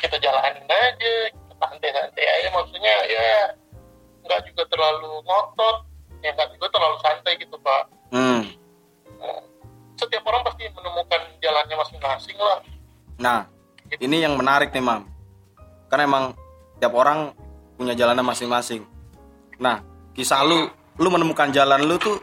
Kita 0.00 0.16
jalanin 0.16 0.64
aja 0.64 1.14
kita 1.28 1.54
santai-santai 1.60 2.24
aja. 2.24 2.48
Maksudnya 2.56 2.94
ya 3.04 3.28
nggak 4.24 4.40
juga 4.48 4.62
terlalu 4.72 5.20
ngotot. 5.24 5.76
Ya 6.24 6.32
nggak 6.36 6.48
juga 6.56 6.66
terlalu 6.72 6.96
santai 7.04 7.32
gitu 7.40 7.56
pak. 7.60 7.84
Hmm. 8.10 8.42
setiap 10.00 10.24
orang 10.24 10.40
pasti 10.48 10.64
menemukan 10.64 11.20
jalannya 11.44 11.76
masing-masing 11.76 12.38
lah. 12.40 12.64
Nah 13.20 13.44
ini 14.00 14.24
yang 14.24 14.32
menarik 14.32 14.72
nih 14.72 14.80
mam. 14.80 15.04
Kan 15.92 16.00
emang 16.00 16.32
tiap 16.80 16.96
orang 16.96 17.36
punya 17.76 17.92
jalannya 17.92 18.24
masing-masing. 18.24 18.80
Nah 19.60 19.84
kisah 20.16 20.40
lu 20.40 20.72
lu 20.96 21.08
menemukan 21.12 21.52
jalan 21.52 21.84
lu 21.84 22.00
tuh 22.00 22.16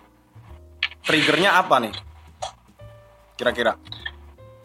triggernya 1.05 1.61
apa 1.61 1.77
nih 1.81 1.93
kira-kira? 3.37 3.77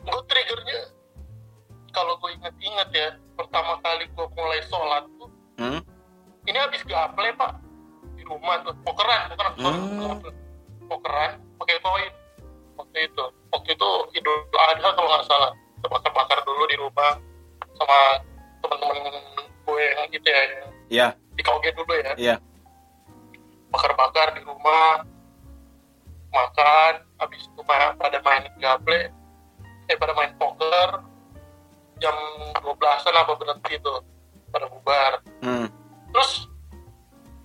Gue 0.02 0.22
triggernya 0.26 0.80
kalau 1.92 2.16
gue 2.18 2.30
inget-inget 2.40 2.88
ya 2.96 3.08
pertama 3.36 3.76
kali 3.84 4.08
gue 4.08 4.26
mulai 4.32 4.60
sholat 4.64 5.04
tuh 5.20 5.30
hmm? 5.60 5.80
ini 6.48 6.58
habis 6.58 6.80
gaple 6.88 7.28
pak. 7.36 7.52
Di 8.16 8.22
rumah 8.24 8.64
tuh 8.64 8.74
pokeran 8.82 9.30
pokeran 9.36 9.52
Hmm. 9.60 10.18
pokeran 10.88 11.30
pakai 11.60 11.76
koin 11.84 12.12
waktu 12.80 12.98
itu 13.06 13.24
waktu 13.52 13.70
itu 13.76 13.90
idul 14.16 14.36
adha 14.72 14.88
kalau 14.96 15.08
nggak 15.12 15.24
salah. 15.28 15.52
Kita 15.78 15.86
bakar-bakar 15.92 16.38
dulu 16.46 16.62
di 16.66 16.76
rumah 16.80 17.12
sama 17.76 17.98
teman-teman 18.64 19.02
gue 19.62 19.82
yang 19.82 20.10
itu 20.10 20.28
ya 20.28 20.42
iya. 20.88 21.08
di 21.36 21.42
kauge 21.44 21.70
dulu 21.76 21.92
ya. 22.00 22.12
Iya. 22.16 22.36
Bakar-bakar 23.72 24.36
di 24.36 24.42
rumah 24.44 25.04
makan 26.32 26.92
habis 27.20 27.44
itu 27.44 27.60
pada 27.62 28.18
main 28.20 28.44
gaple 28.56 29.12
eh 29.86 29.96
pada 29.96 30.12
main 30.16 30.32
poker 30.36 31.04
jam 32.00 32.16
12-an 32.58 33.14
apa 33.14 33.32
berhenti 33.36 33.76
tuh 33.78 34.00
pada 34.48 34.66
bubar. 34.68 35.12
Hmm. 35.40 35.68
terus 36.12 36.44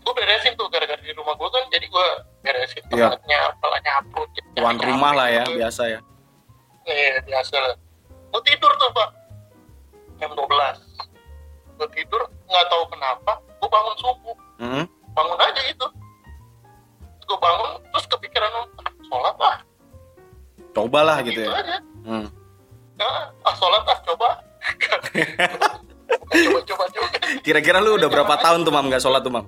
gue 0.02 0.14
beresin 0.16 0.56
tuh 0.56 0.68
gara-gara 0.68 1.00
di 1.00 1.12
rumah 1.12 1.36
gue 1.36 1.50
kan 1.52 1.64
jadi 1.68 1.86
gue 1.86 2.08
beresin 2.42 2.84
Iya. 2.90 3.12
toiletnya 3.12 3.38
apalah 3.52 3.80
nyapu 3.80 4.22
tuan 4.56 4.76
rumah 4.80 5.12
lah 5.14 5.28
ya 5.28 5.44
biasa 5.46 5.84
ya. 5.88 6.00
Iya 6.84 7.20
biasa 7.24 7.56
lah. 7.60 7.76
Gue 8.32 8.42
tidur 8.44 8.72
tuh 8.76 8.90
pak. 8.92 9.10
Jam 10.18 10.32
12 10.32 10.48
gue 11.78 11.88
tidur 11.94 12.22
nggak 12.50 12.66
tahu 12.72 12.84
kenapa 12.90 13.32
gue 13.44 13.70
bangun 13.70 13.96
subuh. 14.00 14.36
Hmm? 14.58 14.86
bangun 15.14 15.38
aja 15.38 15.62
gitu. 15.64 15.88
Gue 17.24 17.38
bangun 17.38 17.67
cobalah 20.78 21.18
gitu 21.26 21.42
gitu 21.42 21.50
ya. 21.50 21.58
Aja 21.58 21.78
hmm. 22.06 22.26
nah, 22.98 23.34
ah 23.42 23.54
sholat 23.58 23.84
ah 23.90 23.98
coba. 24.06 24.30
Coba-coba 26.28 26.86
juga. 26.92 27.18
Kira-kira 27.40 27.80
lu 27.80 27.96
udah 27.96 28.10
berapa 28.12 28.36
tahun 28.38 28.68
tuh 28.68 28.72
mam 28.76 28.92
nggak 28.92 29.00
sholat 29.00 29.24
tuh 29.24 29.32
mam? 29.32 29.46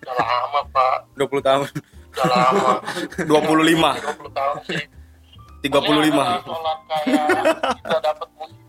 Udah 0.00 0.14
lama 0.14 0.60
pak. 0.70 0.96
20 1.18 1.42
tahun. 1.42 1.66
Udah 2.14 2.26
lama. 2.30 2.72
25 3.26 3.26
20 3.26 4.38
tahun 4.38 4.56
sih. 4.70 4.84
35 5.66 5.74
Pokoknya 5.74 6.38
sholat 6.46 6.78
kayak 6.86 7.26
kita 7.82 7.96
dapat 7.98 8.28
musik. 8.38 8.60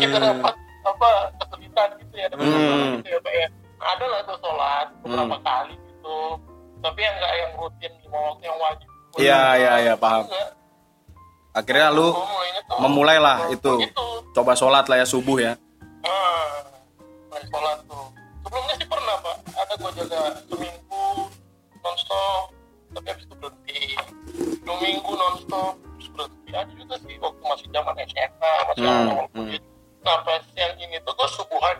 Kita 0.00 0.16
dapat 0.16 0.54
apa 0.80 1.08
kesulitan 1.36 1.88
gitu 2.00 2.14
ya 2.16 2.26
dapat 2.32 2.44
Hmm. 2.48 2.90
gitu 3.04 3.08
ya 3.12 3.18
pak 3.20 3.32
ya. 3.36 3.46
Ada 3.80 4.04
lah 4.08 4.20
tuh 4.24 4.36
sholat 4.40 4.86
beberapa 5.04 5.36
Hmm. 5.36 5.44
kali 5.44 5.74
gitu. 5.76 6.18
Tapi 6.80 7.00
yang 7.04 7.14
nggak 7.20 7.32
yang 7.36 7.52
rutin 7.60 7.92
yang 8.40 8.56
wajib 8.56 8.89
Iya, 9.18 9.40
iya, 9.58 9.72
iya, 9.82 9.94
paham. 9.98 10.26
Enggak. 10.28 10.48
akhirnya 11.50 11.90
lu 11.90 12.14
mulainya 12.14 12.62
tuh 12.62 12.78
memulailah 12.78 13.38
itu. 13.50 13.72
itu 13.82 14.06
coba 14.30 14.54
sholat 14.54 14.86
lah 14.86 15.02
ya 15.02 15.06
subuh 15.08 15.34
ya. 15.42 15.58
Ah 16.06 16.62
mulai 17.26 17.42
sholat 17.50 17.78
tuh. 17.90 18.06
Sebelumnya 18.46 18.74
sih 18.78 18.86
pernah 18.86 19.16
pak. 19.18 19.36
Ada 19.58 19.74
gua 19.82 19.90
jaga 19.98 20.20
seminggu 20.46 21.04
nonstop 21.82 22.54
tapi 22.94 23.06
habis 23.10 23.26
itu 23.26 23.34
berhenti. 23.34 23.80
Dua 24.62 24.76
minggu 24.78 25.10
nonstop 25.10 25.74
terus 25.98 26.08
berhenti. 26.14 26.50
Ada 26.54 26.72
juga 26.78 26.94
sih 27.02 27.14
waktu 27.18 27.42
masih 27.42 27.66
zaman 27.74 27.94
SMA 28.06 28.52
masih 28.70 28.84
Hmm, 28.86 29.10
awal 29.10 29.26
hmm. 29.34 29.58
nah 30.06 30.16
pas 30.22 30.44
yang 30.54 30.74
ini 30.78 30.96
tuh 31.02 31.12
gua 31.18 31.28
subuhan. 31.34 31.76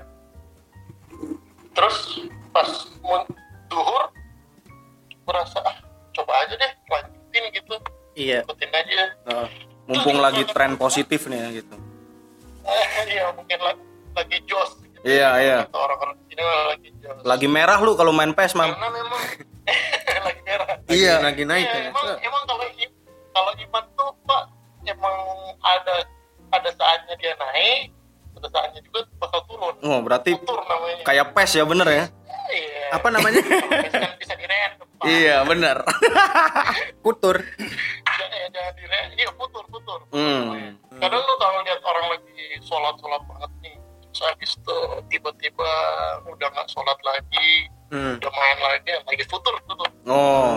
Terus 1.79 1.97
pas 2.51 2.71
duhur 3.71 4.03
merasa 5.23 5.63
ah 5.63 5.79
coba 6.11 6.43
aja 6.43 6.59
deh 6.59 6.73
lanjutin 7.31 7.55
gitu. 7.55 7.75
Iya. 8.11 8.39
ikutin 8.43 8.71
aja. 8.75 9.03
Heeh. 9.25 9.49
mumpung 9.87 10.19
lagi 10.19 10.47
tren 10.47 10.75
positif 10.77 11.27
nih 11.27 11.39
ya 11.41 11.49
gitu. 11.53 11.75
Eh, 12.63 12.87
iya 13.11 13.27
mungkin 13.35 13.59
la- 13.59 13.79
lagi 14.15 14.39
jos 14.47 14.79
gitu. 14.79 14.99
Iya, 15.03 15.29
iya. 15.41 15.59
Orang-orang 15.67 16.15
lagi 16.69 16.89
jos. 17.01 17.19
Lagi 17.25 17.47
merah 17.49 17.79
lu 17.81 17.95
kalau 17.95 18.11
main 18.11 18.31
PES 18.31 18.55
mam. 18.55 18.71
Karena 18.71 18.87
memang 18.89 19.23
lagi 20.27 20.41
merah. 20.45 20.67
Iya. 20.87 21.15
lagi 21.21 21.43
naik 21.43 21.67
Iya, 21.67 21.75
ya. 21.77 21.91
emang 21.91 22.07
emang 22.21 22.43
kalau 22.47 22.67
kalau 23.31 23.53
iman 23.57 23.85
tuh 23.97 24.11
pak 24.23 24.43
emang 24.85 25.17
ada 25.61 25.95
ada 26.51 26.71
saatnya 26.71 27.15
dia 27.17 27.35
naik 27.37 27.91
ada 28.37 28.49
saatnya 28.49 28.81
juga 28.85 29.01
bakal 29.19 29.41
turun. 29.47 29.75
Oh 29.81 29.99
berarti 30.01 30.39
namanya. 30.39 31.03
kayak 31.03 31.27
PES 31.35 31.51
ya 31.57 31.65
bener 31.65 31.89
ya? 31.89 32.05
Iya. 32.51 32.83
apa 32.93 33.09
namanya? 33.09 33.43
Kan 33.43 34.15
bisa 34.19 34.35
dirandom 34.35 34.87
pak 35.01 35.07
iya 35.09 35.37
benar 35.49 35.77
kutur 37.01 37.37
Jangan- 38.21 38.37
eh, 38.37 38.47
jangan 38.53 38.73
dirandom 38.77 39.17
iya 39.17 39.31
futur 39.33 39.65
futur 39.73 40.01
hmm. 40.13 40.77
kadang 41.01 41.23
lu 41.25 41.35
kalau 41.41 41.59
lihat 41.65 41.81
orang 41.81 42.07
lagi 42.13 42.45
sholat 42.61 42.95
sholat 43.01 43.23
banget 43.25 43.51
nih 43.65 43.75
terus 44.11 44.21
habis 44.29 44.51
itu 44.53 44.77
tiba-tiba 45.09 45.71
udah 46.29 46.49
nggak 46.53 46.69
sholat 46.69 46.99
lagi 47.01 47.51
hmm. 47.89 48.21
udah 48.21 48.31
main 48.31 48.59
lagi 48.61 48.93
lagi 49.09 49.25
futur 49.25 49.55
tuh 49.65 49.89
oh. 50.07 50.53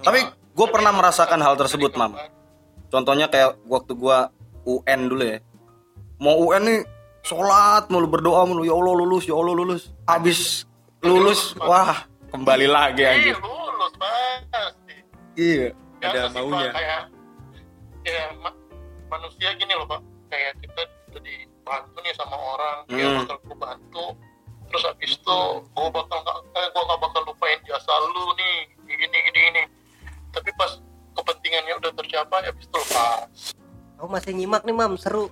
Tapi 0.00 0.24
gue 0.30 0.66
pernah 0.72 0.92
merasakan 0.96 1.40
hal 1.44 1.54
tersebut 1.56 1.92
mam. 1.92 2.16
contohnya 2.88 3.28
kayak 3.28 3.60
waktu 3.68 3.92
gua 3.92 4.32
UN 4.64 5.08
dulu 5.08 5.24
ya. 5.24 5.38
Mau 6.20 6.36
UN 6.48 6.62
nih 6.64 6.80
sholat 7.20 7.84
mulu 7.92 8.08
berdoa 8.08 8.48
mulu. 8.48 8.64
Ya 8.64 8.72
Allah 8.72 8.94
lulus 8.96 9.28
ya 9.28 9.36
Allah 9.36 9.52
lulus. 9.52 9.92
Habis 10.08 10.64
lulus 11.04 11.52
wah 11.60 12.04
kembali 12.32 12.64
lagi 12.64 13.04
Iya, 13.04 13.12
anjir. 13.12 13.36
lulus 13.36 13.59
pasti 14.00 14.96
iya 15.36 15.68
Biasa 16.00 16.16
Ada 16.18 16.32
maunya. 16.32 16.70
kayak 16.72 17.02
ya 18.02 18.24
ma- 18.40 18.56
manusia 19.06 19.52
gini 19.54 19.72
loh 19.72 19.84
pak 19.84 20.00
kayak 20.26 20.56
kita 20.58 20.80
udah 21.10 21.20
dibantu 21.20 21.96
nih 22.00 22.14
sama 22.14 22.36
orang 22.36 22.76
dia 22.88 23.04
Hmm. 23.04 23.16
bakal 23.20 23.36
gue 23.38 23.56
bantu 23.58 24.06
terus 24.66 24.82
habis 24.82 25.12
itu 25.12 25.38
gue 25.66 25.88
bakal 25.90 26.18
nggak 26.18 26.36
eh, 26.54 26.66
gue 26.66 26.82
nggak 26.82 27.00
bakal 27.00 27.20
lupain 27.24 27.58
jasa 27.62 27.92
lu 28.08 28.24
nih 28.34 28.56
gini 28.88 29.04
gini 29.20 29.38
gini 29.44 29.62
tapi 30.30 30.48
pas 30.54 30.72
kepentingannya 31.12 31.74
udah 31.76 31.92
tercapai 31.92 32.40
habis 32.42 32.64
itu 32.64 32.76
lepas 32.78 33.28
Aku 33.94 34.08
masih 34.08 34.32
nyimak 34.32 34.64
nih 34.64 34.72
mam, 34.72 34.96
seru. 34.96 35.28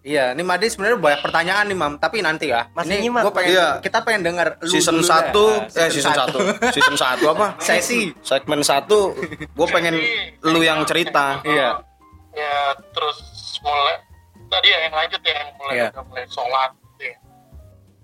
Iya, 0.00 0.32
ini 0.32 0.40
Madi 0.40 0.64
sebenarnya 0.64 0.96
banyak 0.96 1.20
pertanyaan 1.20 1.64
nih, 1.66 1.76
Mam. 1.76 1.92
Tapi 1.96 2.24
nanti 2.24 2.48
ya. 2.48 2.64
Masih 2.72 2.88
ini 2.94 3.04
nyimak. 3.04 3.20
gua 3.20 3.32
pengen 3.34 3.52
Iya. 3.52 3.68
kita 3.78 3.98
pengen 4.00 4.22
dengar 4.24 4.56
lu 4.58 4.72
season 4.72 4.96
dulu 4.96 5.04
1 5.04 5.44
dah. 5.68 5.78
eh 5.78 5.88
season 5.88 6.12
1 6.14 6.40
season 6.72 6.96
1 6.96 7.28
apa 7.28 7.46
Sesi. 7.60 8.08
segmen 8.20 8.60
1 8.60 9.12
gue 9.50 9.66
pengen 9.68 10.00
lu 10.42 10.60
yang 10.60 10.80
cerita 10.84 11.44
Iya. 11.44 11.84
ya 12.32 12.56
terus 12.90 13.18
mulai 13.60 14.00
tadi 14.48 14.66
ya 14.66 14.78
yang 14.82 14.94
lanjut 14.96 15.20
ya 15.20 15.34
yang 15.36 15.50
mulai 15.54 15.74
Iya. 15.76 15.86
udah 15.92 16.04
mulai 16.06 16.24
sholat 16.26 16.70
gitu 16.72 17.02
ya. 17.04 17.16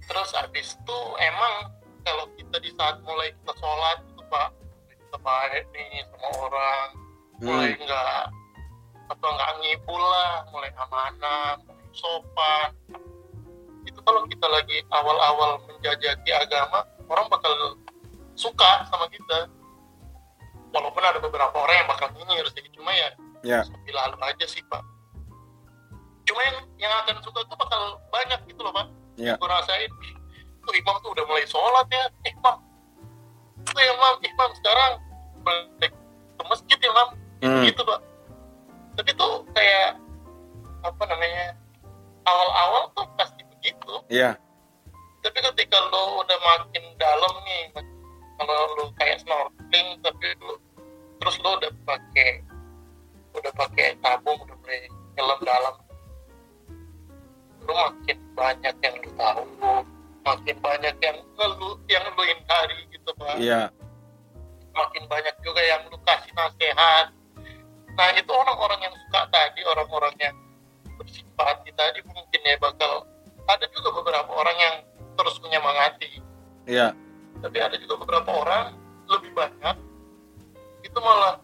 terus 0.05 0.29
habis 0.33 0.67
itu 0.71 0.99
emang 1.19 1.55
kalau 2.03 2.25
kita 2.35 2.57
di 2.59 2.71
saat 2.73 3.01
mulai 3.01 3.33
kita 3.33 3.53
sholat 3.57 3.99
itu 4.05 4.23
pak 4.27 4.49
kita 4.93 5.17
baik 5.19 5.65
nih 5.71 5.89
sama 6.07 6.29
orang 6.45 6.87
mulai 7.39 7.71
Hmm. 7.71 7.81
nggak 7.83 8.21
apa 9.07 9.27
nggak 9.27 9.51
ngibul 9.57 10.03
lah 10.03 10.33
mulai 10.47 10.71
amanah 10.77 11.57
sopan. 11.97 12.71
Itu 13.89 13.99
kalau 14.05 14.29
kita 14.29 14.47
lagi 14.47 14.85
awal-awal 14.93 15.63
menjajaki 15.67 16.31
agama 16.31 16.85
orang 17.09 17.27
bakal 17.33 17.53
suka 18.37 18.85
sama 18.93 19.09
kita. 19.09 19.49
Walaupun 20.71 21.01
ada 21.01 21.17
beberapa 21.19 21.57
orang 21.57 21.77
yang 21.81 21.89
bakal 21.89 22.13
nyinyir 22.13 22.47
sih 22.53 22.61
cuma 22.77 22.93
ya 22.93 23.09
ya. 23.47 23.61
sepi 23.63 23.91
lalu 23.95 24.19
aja 24.27 24.47
sih 24.47 24.63
pak. 24.67 24.83
Cuma 26.27 26.41
yang 26.43 26.59
yang 26.83 26.93
akan 27.07 27.23
suka 27.23 27.47
tuh 27.47 27.57
bakal 27.57 28.03
banyak 28.11 28.41
gitu 28.51 28.61
loh 28.67 28.75
pak. 28.75 28.87
Ya. 29.17 29.39
Gue 29.39 29.49
rasain 29.49 29.91
tuh 30.67 30.75
imam 30.75 30.99
tuh 31.01 31.15
udah 31.15 31.25
mulai 31.31 31.47
sholat 31.47 31.87
ya. 31.89 32.05
Eh 32.27 32.33
imam. 32.35 32.57
Tuh 33.63 33.79
imam. 33.79 34.15
Imam 34.21 34.51
sekarang. 34.59 34.93
Balik 35.47 35.93
ke 36.37 36.43
masjid 36.51 36.79
ya 36.83 36.89
imam. 36.91 37.09
Hmm. 37.47 37.63
gitu 37.63 37.81
pak. 37.87 38.01
Tapi 38.99 39.11
tuh 39.15 39.47
kayak 39.55 40.01
apa 40.83 41.03
namanya 41.07 41.55
awal-awal 42.27 42.83
tuh 42.99 43.07
pasti 43.15 43.43
begitu. 43.47 43.95
Ya 44.11 44.37
tapi 45.27 45.43
ketika 45.43 45.79
lo 45.91 46.23
udah 46.23 46.39
makin 46.39 46.85
dalam 47.03 47.35
nih 47.43 47.75
kalau 48.39 48.59
lo 48.79 48.85
kayak 48.95 49.19
snorkeling 49.27 49.99
tapi 49.99 50.27
lo 50.39 50.55
terus 51.19 51.37
lo 51.43 51.59
udah 51.59 51.73
pakai 51.83 52.47
udah 53.35 53.53
pakai 53.59 53.99
tabung 53.99 54.39
udah 54.39 54.55
mulai 54.63 54.87
nyelam 55.19 55.41
dalam. 55.43 55.75
Lo 57.67 57.73
makin 57.75 58.19
banyak 58.39 58.75
yang 58.79 58.95
lo 59.03 59.11
tahu 59.19 59.43
makin 60.23 60.57
banyak 60.63 60.95
yang 61.03 61.19
lo 61.35 61.75
yang 61.91 62.05
lo 62.07 62.23
hindari 62.23 62.79
gitu 62.95 63.11
pak 63.19 63.35
iya. 63.43 63.67
Makin 64.79 65.11
banyak 65.11 65.35
juga 65.43 65.63
yang 65.65 65.83
lu 65.91 65.99
kasih 66.07 66.31
nasihat. 66.39 67.11
Nah 67.99 68.09
itu 68.15 68.31
orang-orang 68.31 68.79
yang 68.79 68.95
suka 68.95 69.27
tadi 69.35 69.61
orang-orang 69.67 70.15
yang 70.23 70.37
bersimpati 71.01 71.73
tadi 71.75 71.99
ya 72.47 72.55
bakal 72.63 73.03
ada 73.51 73.67
juga 73.75 73.91
beberapa 73.91 74.31
orang 74.31 74.57
yang 74.59 74.75
terus 75.19 75.37
menyemangati. 75.43 76.23
Iya. 76.71 76.95
Tapi 77.43 77.59
ada 77.59 77.77
juga 77.79 77.99
beberapa 77.99 78.31
orang 78.31 78.79
lebih 79.07 79.35
banyak 79.35 79.77
itu 80.83 80.99
malah 81.03 81.43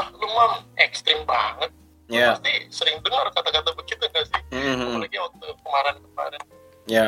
ah 0.00 0.08
lu 0.16 0.26
mam 0.28 0.64
ekstrim 0.80 1.20
banget. 1.28 1.68
Iya. 2.12 2.36
pasti 2.36 2.52
sering 2.68 3.00
dengar 3.00 3.24
kata-kata 3.32 3.72
begitu 3.72 4.04
gak 4.12 4.24
sih? 4.28 4.40
Mhm. 4.52 5.00
apalagi 5.00 5.16
waktu 5.16 5.46
kemarin-kemarin. 5.64 6.42
Ya 6.88 7.06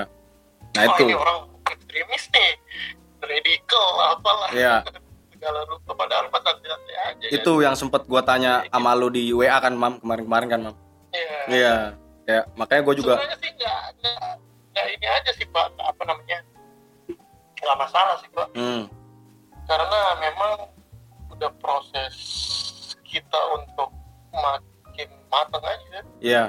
nah 0.74 0.90
Wah, 0.90 0.96
itu. 0.96 1.02
ini 1.06 1.14
orang 1.16 1.38
ekstremis 1.68 2.24
nih. 2.32 2.52
Radikal 3.24 3.88
apalah. 4.16 4.50
Iya. 4.52 4.74
segala 5.34 5.60
rupa 5.68 5.92
padahal 5.92 6.32
pas 6.32 6.40
santai-santai 6.40 6.96
aja 7.04 7.26
itu 7.28 7.52
yang 7.60 7.76
sempet 7.76 8.08
gua 8.08 8.24
tanya 8.24 8.64
sama 8.72 8.96
lu 8.96 9.12
di 9.12 9.28
WA 9.28 9.60
kan 9.60 9.76
mam? 9.76 10.00
Kemarin-kemarin 10.00 10.48
kan 10.48 10.60
mam? 10.64 10.76
Iya. 11.12 11.37
iya 11.52 11.76
ya 12.24 12.40
makanya 12.56 12.82
gue 12.88 12.94
juga 13.04 13.12
Sebenarnya 13.20 13.38
sih 13.40 13.50
nggak 13.56 13.82
nggak 14.74 14.87
ini 14.98 15.06
aja 15.06 15.30
sih 15.38 15.46
pak. 15.48 15.70
Apa 15.78 16.02
namanya? 16.08 16.38
Nggak 17.62 17.78
masalah 17.78 18.14
sih 18.20 18.30
pak. 18.34 18.48
Hmm, 18.58 18.90
karena 19.70 20.00
memang 20.20 20.52
udah 21.30 21.50
proses 21.62 22.14
kita 23.06 23.40
untuk 23.58 23.90
makin 24.34 25.08
matang 25.30 25.62
aja 25.62 26.00
iya. 26.18 26.44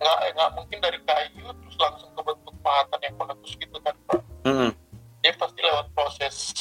Nggak 0.00 0.18
nggak 0.36 0.50
mungkin 0.56 0.78
dari 0.80 0.98
kayu 1.04 1.46
terus 1.48 1.76
langsung 1.80 2.10
ke 2.12 2.20
bentuk 2.24 2.54
pahatan 2.64 3.00
yang 3.04 3.14
meletus 3.20 3.52
gitu 3.56 3.76
kan 3.80 3.94
pak. 4.08 4.20
Mhm. 4.44 4.70
dia 5.24 5.32
pasti 5.40 5.56
lewat 5.64 5.88
proses 5.96 6.52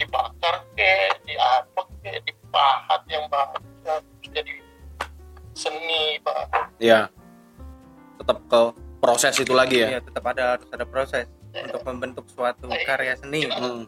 dibakar 0.00 0.64
ke 0.72 0.92
diapek 1.28 1.88
ke 2.00 2.16
dipahat 2.24 3.04
yang 3.12 3.28
bahan 3.28 3.60
terus 3.84 4.32
jadi 4.32 4.61
seni 5.54 6.18
pak. 6.20 6.72
Iya. 6.82 7.08
Tetap 8.20 8.38
ke 8.46 8.60
proses 9.02 9.34
itu 9.38 9.52
lagi 9.52 9.82
ya? 9.82 9.98
Iya, 9.98 10.00
tetap 10.04 10.24
ada 10.30 10.56
harus 10.56 10.68
ada 10.70 10.84
proses 10.86 11.26
untuk 11.52 11.82
membentuk 11.84 12.24
suatu 12.30 12.70
karya 12.86 13.14
seni. 13.18 13.50
Hmm, 13.50 13.84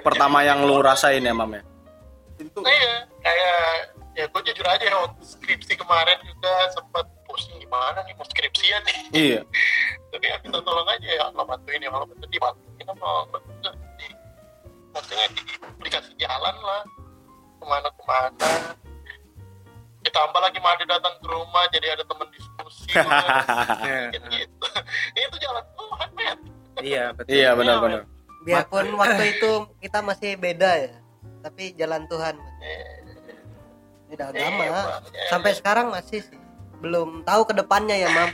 efek 0.00 0.16
pertama 0.16 0.40
yang 0.40 0.64
lu 0.64 0.80
rasain 0.80 1.20
ya 1.20 1.36
mam 1.36 1.52
ya? 1.52 1.62
Itu. 2.40 2.60
Iya 2.64 3.04
kayak 3.20 3.60
ya 4.16 4.24
gue 4.26 4.40
jujur 4.48 4.66
aja 4.66 4.84
ya 4.88 4.96
waktu 4.96 5.22
skripsi 5.22 5.76
kemarin 5.76 6.16
juga 6.24 6.52
sempat 6.72 7.04
pusing 7.28 7.60
gimana 7.60 8.00
nih 8.08 8.16
mau 8.16 8.24
skripsian 8.24 8.80
nih. 8.88 8.98
Iya. 9.12 9.40
Tapi 10.10 10.24
ya 10.24 10.36
minta 10.40 10.58
tolong 10.64 10.88
aja 10.88 11.04
ya 11.04 11.22
Allah 11.28 11.44
bantuin 11.44 11.84
ya 11.84 11.92
Allah 11.92 12.08
bantuin 12.08 12.32
dibantuin 12.32 12.84
sama 12.88 13.06
Allah 13.28 13.40
di 14.00 14.08
maksudnya 14.90 15.26
di, 15.36 15.42
dikasih 15.84 16.14
jalan 16.16 16.56
lah. 16.64 16.82
Ke 17.60 17.64
mana-kemana. 17.68 18.52
Ditambah 20.00 20.40
lagi 20.40 20.58
Made 20.64 20.84
datang 20.88 21.14
ke 21.20 21.28
rumah 21.28 21.68
jadi 21.76 21.92
ada 21.92 22.04
teman 22.08 22.24
diskusi. 22.32 22.88
Iya. 22.96 23.04
Mungkin 24.08 24.22
gitu. 24.32 24.66
Iya 26.80 27.12
betul. 27.12 27.28
Iya 27.28 27.50
benar-benar. 27.52 28.02
biarpun 28.40 28.96
waktu 28.96 29.36
itu 29.36 29.52
kita 29.90 30.06
masih 30.06 30.38
beda 30.38 30.70
ya 30.86 30.94
tapi 31.42 31.74
jalan 31.74 32.06
Tuhan 32.06 32.38
beda 34.06 34.30
agama 34.30 34.64
sampai 35.26 35.50
sekarang 35.58 35.90
masih 35.90 36.22
sih 36.22 36.38
belum 36.78 37.26
tahu 37.26 37.42
ke 37.50 37.58
depannya 37.58 37.98
ya 37.98 38.08
mam 38.14 38.30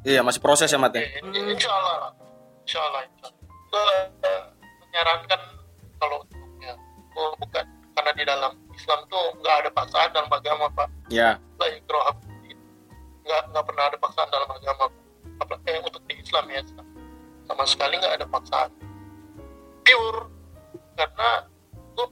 Iya 0.00 0.24
masih 0.24 0.40
proses 0.40 0.72
ya 0.72 0.80
Mat 0.80 0.96
ya. 0.96 1.04
Insya 1.20 1.68
Allah, 1.68 2.16
insya 2.64 2.80
Allah, 2.80 3.04
insya 3.04 3.28
Allah. 3.28 3.44
Gue 3.68 3.84
eh, 4.24 4.42
menyarankan 4.80 5.40
kalau 6.00 6.24
untuk 6.24 6.40
ya, 6.64 6.74
bukan 7.12 7.64
karena 7.92 8.12
di 8.16 8.24
dalam 8.24 8.52
Islam 8.72 9.00
tuh 9.12 9.24
nggak 9.44 9.56
ada 9.60 9.70
paksaan 9.76 10.08
dalam 10.16 10.32
agama 10.32 10.72
pak. 10.72 10.88
Ya. 11.12 11.36
Fid. 11.60 12.56
nggak 13.28 13.42
nggak 13.52 13.64
pernah 13.68 13.84
ada 13.92 13.98
paksaan 14.00 14.28
dalam 14.32 14.48
agama. 14.48 14.84
Apa 15.44 15.54
eh, 15.68 15.84
untuk 15.84 16.00
di 16.08 16.16
Islam 16.16 16.48
ya 16.48 16.64
sama 17.44 17.64
sekali 17.68 18.00
nggak 18.00 18.24
ada 18.24 18.26
paksaan. 18.32 18.72
Pure 19.84 20.39
karena 21.00 21.48
gue 21.96 22.06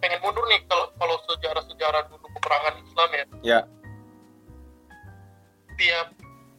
pengen 0.00 0.20
mundur 0.24 0.44
nih 0.48 0.64
kalau 0.64 0.88
kalau 0.96 1.16
sejarah-sejarah 1.28 2.08
dulu 2.08 2.24
peperangan 2.32 2.74
Islam 2.80 3.08
ya 3.12 3.24
Ya. 3.44 3.60
tiap 5.76 6.08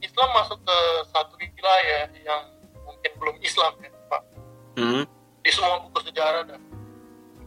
Islam 0.02 0.30
masuk 0.34 0.58
ke 0.62 0.78
satu 1.10 1.34
wilayah 1.38 2.10
yang 2.18 2.42
mungkin 2.82 3.12
belum 3.18 3.38
Islam 3.42 3.74
ya 3.80 3.90
Pak 4.08 4.22
Hmm. 4.72 5.04
di 5.42 5.52
semua 5.52 5.84
buku 5.84 6.00
sejarah 6.06 6.48
dan 6.48 6.62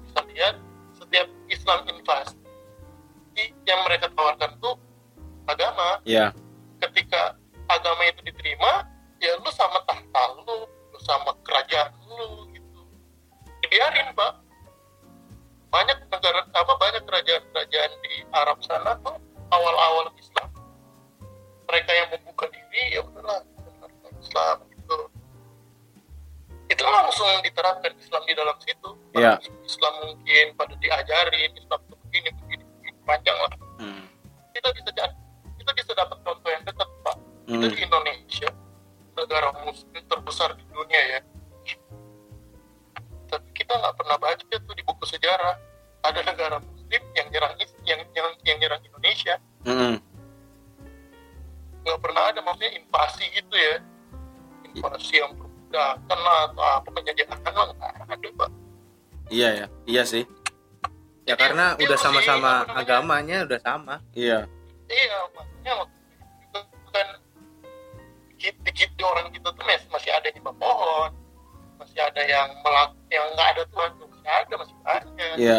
bisa 0.02 0.20
lihat 0.28 0.54
setiap 0.92 1.26
Islam 1.48 1.78
invasi 1.88 2.36
yang 3.64 3.80
mereka 3.82 4.12
tawarkan 4.12 4.54
tuh 4.58 4.76
agama 5.46 5.98
Ya. 6.04 6.30
ketika 6.78 7.34
agama 7.66 8.02
itu 8.06 8.20
diterima 8.22 8.86
ya 9.18 9.34
lu 9.40 9.50
sama 9.50 9.80
tahta 9.82 10.22
lu 10.36 10.68
lu 10.68 10.98
sama 11.00 11.32
kerajaan 11.42 11.90
lu 12.06 12.46
dibiarin 13.74 14.14
pak. 14.14 14.32
Banyak 15.74 15.98
negara 16.06 16.46
apa 16.54 16.72
banyak 16.78 17.02
kerajaan-kerajaan 17.10 17.92
di 18.06 18.22
Arab 18.30 18.62
sana 18.62 18.94
tuh 19.02 19.18
awal-awal 19.50 20.14
Islam. 20.14 20.46
Mereka 21.66 21.90
yang 21.90 22.08
membuka 22.14 22.46
diri 22.54 22.94
ya 22.94 23.02
udahlah 23.02 23.42
Islam 24.22 24.62
gitu. 24.70 24.98
Itu 26.70 26.82
langsung 26.86 27.26
diterapkan 27.42 27.90
Islam 27.98 28.22
di 28.22 28.34
dalam 28.38 28.54
situ. 28.62 28.90
Iya. 29.18 29.42
Islam 29.66 29.94
mungkin 30.06 30.54
pada 30.54 30.78
diajarin 30.78 31.50
Islam 31.58 31.80
itu 31.90 31.94
begini 32.06 32.30
begini, 32.46 32.64
begini 32.78 32.98
panjang 33.02 33.38
lah. 33.42 33.52
Hmm. 33.82 34.06
kita 34.54 34.70
bisa 34.70 34.90
kita 35.58 35.70
bisa 35.74 35.90
dapat 35.98 36.18
contoh 36.22 36.46
yang 36.46 36.62
dekat 36.62 36.86
pak. 37.02 37.16
Kita 37.50 37.66
Hmm. 37.66 37.74
di 37.74 37.78
Indonesia 37.82 38.48
Iya 59.34 59.48
ya. 59.52 59.66
Iya 59.84 60.02
sih. 60.04 60.24
ya 61.24 61.34
karena 61.34 61.72
Dia 61.74 61.88
udah 61.88 61.98
sama-sama 61.98 62.52
namanya? 62.62 62.76
agamanya 62.78 63.36
udah 63.42 63.56
sama 63.58 63.94
Iya. 64.12 64.44
iya 64.86 65.16
maksudnya 65.32 65.72
kan 66.92 67.08
dikit 68.28 68.54
dikit 68.60 68.90
di 68.92 69.02
orang 69.02 69.32
kita 69.32 69.48
tuh 69.48 69.64
mas- 69.64 69.88
masih 69.88 70.12
ada 70.12 70.28
yang 70.28 70.44
pohon 70.44 71.10
masih 71.74 71.96
ada 71.98 72.20
yang 72.22 72.52
melak 72.60 72.92
yang 73.08 73.24
nggak 73.32 73.48
ada 73.50 73.62
Tuhan 73.66 73.90
tuh 73.96 74.06
masih 74.06 74.28
ada 74.30 74.54
masih 74.54 74.76
banyak 74.78 75.36
Iya. 75.40 75.58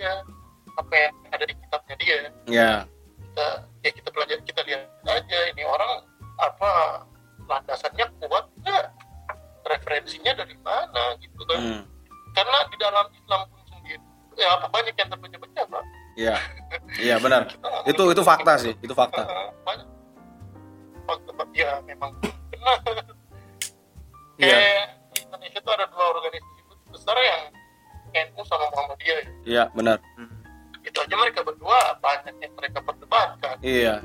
Aja 0.00 0.24
apa 0.80 0.94
yang 0.96 1.14
ada 1.28 1.44
di 1.44 1.52
kitabnya 1.54 1.94
dia 2.00 2.18
Ya. 2.48 2.70
kita 3.20 3.46
ya 3.84 3.90
kita 3.92 4.08
belajar 4.08 4.36
kita 4.40 4.60
lihat 4.64 4.82
aja 5.04 5.38
ini 5.52 5.62
orang 5.62 5.92
apa 6.40 6.70
landasannya 7.44 8.08
kuat 8.16 8.48
nggak 8.58 8.84
referensinya 9.68 10.32
dari 10.32 10.56
mana 10.64 11.20
gitu 11.20 11.36
kan 11.44 11.60
Hmm. 11.60 11.82
karena 12.32 12.58
di 12.72 12.76
dalam 12.80 13.06
Islam 13.12 13.40
pun 13.52 13.60
sendiri 13.68 14.00
ya 14.40 14.56
apa 14.56 14.66
banyak 14.72 14.96
yang 14.96 15.08
terbaca-baca 15.12 15.62
pak 15.68 15.84
Iya. 16.16 16.34
Iya 17.06 17.16
benar. 17.16 17.46
Itu 17.86 18.02
itu 18.10 18.20
fakta 18.20 18.58
sih. 18.58 18.74
Itu 18.82 18.92
fakta. 18.92 19.22
banyak 19.62 19.86
fakta 21.06 21.30
ya 21.54 21.78
memang 21.84 22.10
benar 22.50 22.76
Iya. 24.36 24.56
kayak 24.56 24.84
Indonesia 25.20 25.60
tuh 25.60 25.72
ada 25.76 25.84
dua 25.86 26.04
organisasi 26.16 26.60
besar 26.88 27.16
yang 27.20 27.42
NU 28.26 28.40
sama 28.44 28.66
Muhammadiyah 28.68 29.16
ya. 29.16 29.26
Iya 29.44 29.64
benar. 29.72 29.98
Hmm. 30.14 30.30
itu 30.80 30.96
aja 30.96 31.12
mereka 31.12 31.40
berdua 31.40 31.76
banyak 31.98 32.34
yang 32.40 32.52
mereka 32.56 32.80
perdebatkan 32.80 33.60
Iya. 33.60 34.00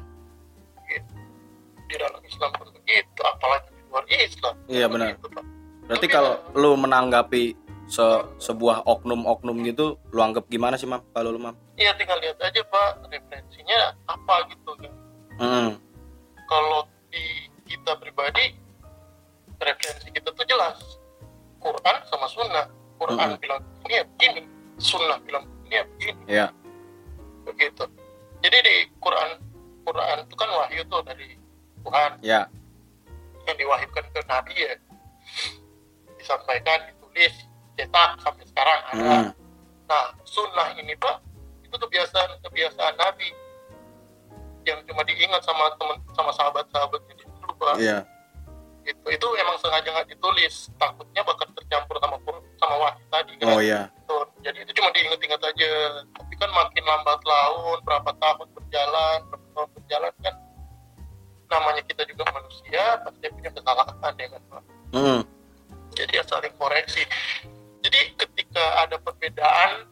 di 1.86 1.95
dalam 1.95 2.19
Islam 2.21 2.51
pun 2.51 2.67
begitu 2.73 3.21
apalagi 3.23 3.69
di 3.69 3.82
luar 3.88 4.04
Islam 4.08 4.56
Iya, 4.67 4.86
benar. 4.86 5.08
Begitu, 5.13 5.28
Pak. 5.32 5.43
Berarti 5.86 5.95
Tapi 6.01 6.08
kalau 6.10 6.34
ya, 6.36 6.58
lu 6.58 6.71
menanggapi 6.75 7.43
se- 7.86 8.25
sebuah 8.39 8.84
oknum-oknum 8.84 9.56
gitu, 9.63 9.95
lu 10.10 10.19
anggap 10.19 10.49
gimana 10.49 10.75
sih, 10.75 10.84
Mam? 10.84 10.99
Kalau 11.13 11.30
lu, 11.30 11.39
Mam? 11.39 11.56
Iya 11.75 11.93
tinggal 11.93 12.17
lihat 12.17 12.36
aja 12.39 12.62
Pak 12.62 13.08
referensinya 13.08 13.80
apa 14.06 14.36
gitu 14.49 14.71
kan. 14.75 14.91
Hmm. 15.38 15.69
Kalau 16.45 16.84
di 17.08 17.23
kita 17.65 17.95
pribadi 17.95 18.51
referensi 19.56 20.08
kita 20.10 20.30
tuh 20.32 20.43
jelas 20.43 20.75
Quran 21.58 21.97
sama 22.06 22.28
Sunnah. 22.28 22.67
Quran 23.06 23.30
Mhm. 23.30 23.38
bilang 23.38 23.62
ini 23.86 23.94
ya 23.94 24.04
begini, 24.10 24.41
Sunnah 24.82 25.20
bilang 25.22 25.46
ini 25.70 25.76
ya 25.78 25.84
begini, 25.86 26.22
Iya. 26.26 26.48
begitu. 27.46 27.84
Jadi 28.41 28.58
di 28.65 28.76
Quran 28.98 29.30
Quran 29.86 30.18
itu 30.26 30.34
kan 30.34 30.50
wahyu 30.50 30.82
tuh 30.89 31.02
dari 31.06 31.38
Tuhan 31.86 32.12
Ya. 32.26 32.50
yang 33.46 33.58
diwahyukan 33.62 34.06
ke 34.10 34.20
Nabi 34.26 34.54
ya 34.58 34.74
disampaikan, 36.18 36.82
ditulis, 36.89 37.34
cetak 37.78 38.18
sampai 38.18 38.46
sekarang 38.50 38.80
ada. 38.89 38.98
Hmm. 38.98 39.30
Nah, 39.86 40.06
sunnah 40.26 40.74
ini 40.82 40.98
Pak, 40.98 41.22
itu 41.62 41.76
kebiasaan 41.78 42.41
kebiasaan 42.41 42.98
Nabi 42.98 43.30
yang 44.65 44.82
cuma 44.89 45.06
diingat 45.06 45.46
sama 45.46 45.70
teman 45.78 46.02
sama 46.18 46.34
sahabat-sahabatnya 46.34 47.13
dulu 47.22 47.54
Pak. 47.62 47.78
Iya. 47.78 48.02
Itu 48.86 49.06
itu 49.10 49.28
emang 49.38 49.58
sengaja 49.62 49.89
nggak 49.94 50.10
ditulis, 50.10 50.70
takutnya 50.78 51.22
bakal 51.22 51.46
tercampur 51.54 51.98
sama 52.02 52.18
Qur- 52.26 52.44
sama 52.60 52.76
wahyu 52.80 53.06
tadi 53.12 53.32
kan. 53.39 53.46
Oh 53.52 53.60
iya. 53.62 53.82
Gitu. 53.89 54.18
Jadi 54.46 54.58
itu 54.63 54.72
cuma 54.78 54.89
diingat-ingat 54.94 55.41
aja. 55.41 55.72
Tapi 56.15 56.34
kan 56.38 56.50
makin 56.54 56.84
lambat 56.86 57.22
laun, 57.26 57.78
berapa 57.84 58.12
tahun 58.18 58.48
berjalan, 58.54 59.18
berapa 59.30 59.48
tahun 59.56 59.70
berjalan 59.76 60.13
kan 60.24 60.36
namanya 61.50 61.82
kita 61.86 62.04
juga 62.10 62.24
manusia 62.34 62.84
pasti 63.06 63.26
punya 63.30 63.50
kesalahan 63.54 64.13
ya 64.18 64.28
kan 64.34 64.44
Pak 64.50 64.63
Hmm. 64.96 65.22
jadi 65.91 66.13
ya 66.20 66.24
saling 66.24 66.56
koreksi 66.56 67.04
jadi 67.84 68.00
ketika 68.15 68.63
ada 68.88 68.96
perbedaan 68.98 69.91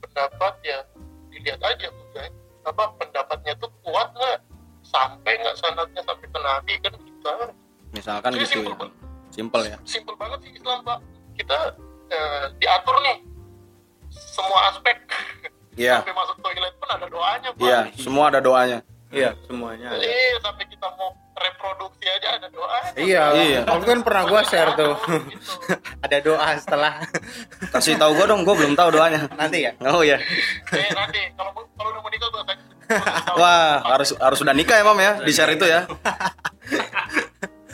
pendapat 0.00 0.54
ya 0.64 0.80
dilihat 1.28 1.60
aja 1.60 1.86
tuh 1.92 2.06
guys 2.16 2.32
apa 2.64 2.84
pendapatnya 2.96 3.52
tuh 3.60 3.68
kuat 3.84 4.08
nggak 4.16 4.38
sampai 4.82 5.32
nggak 5.36 5.56
sanatnya 5.60 6.00
sampai 6.00 6.26
ke 6.26 6.38
nabi 6.40 6.74
kan 6.80 6.92
kita 6.96 7.32
Misalkan 7.92 8.32
Jadi 8.32 8.44
gitu 8.48 8.64
simpel 8.64 8.72
ya. 8.72 8.88
Simple 9.32 9.64
ya. 9.68 9.78
simpel 9.84 10.14
banget 10.16 10.38
sih 10.48 10.52
Islam 10.56 10.78
pak 10.80 10.98
kita 11.42 11.58
eh, 12.08 12.42
diatur 12.56 12.96
nih 13.02 13.16
semua 14.08 14.70
aspek 14.70 14.96
Iya. 15.72 15.98
sampai 16.00 16.14
masuk 16.14 16.36
toilet 16.38 16.74
pun 16.76 16.88
ada 16.88 17.06
doanya 17.06 17.48
pak 17.50 17.60
Iya, 17.60 17.80
semua 17.96 18.24
ada 18.28 18.38
doanya. 18.38 18.78
iya 19.10 19.30
semuanya 19.42 19.88
ada. 19.90 20.00
Eh, 20.00 20.32
sampai 20.38 20.64
kita 20.66 20.88
mau 20.94 21.10
reproduksi 21.34 22.06
aja 22.06 22.28
ada 22.34 22.48
doanya 22.48 22.90
iya 22.94 23.22
Iya. 23.34 23.60
waktu 23.66 23.84
kan 23.86 24.00
pernah 24.00 24.22
gua 24.24 24.40
share 24.42 24.72
tuh 24.72 24.94
Gitu. 25.32 25.52
ada 26.04 26.16
doa 26.18 26.48
setelah 26.56 26.92
Kasih 27.68 27.96
tahu 27.96 28.12
gua 28.14 28.26
dong, 28.26 28.40
gua 28.42 28.54
belum 28.54 28.72
tahu 28.72 28.88
doanya. 28.90 29.28
nanti 29.34 29.64
ya 29.64 29.72
Oh 29.84 30.00
iya. 30.00 30.16
eh 30.70 30.88
nanti 30.92 31.28
kalau 31.34 31.50
kalau 31.72 31.88
udah 31.90 32.00
mau 32.00 32.08
nikah 32.08 32.28
gua 32.28 32.42
kasih 32.46 32.60
Wah, 33.34 33.80
harus 33.86 34.12
harus 34.14 34.36
sudah 34.36 34.52
nikah 34.52 34.76
ya, 34.76 34.84
Mam 34.84 34.98
ya, 34.98 35.12
di 35.18 35.32
share 35.32 35.48
itu 35.50 35.64
ya. 35.64 35.88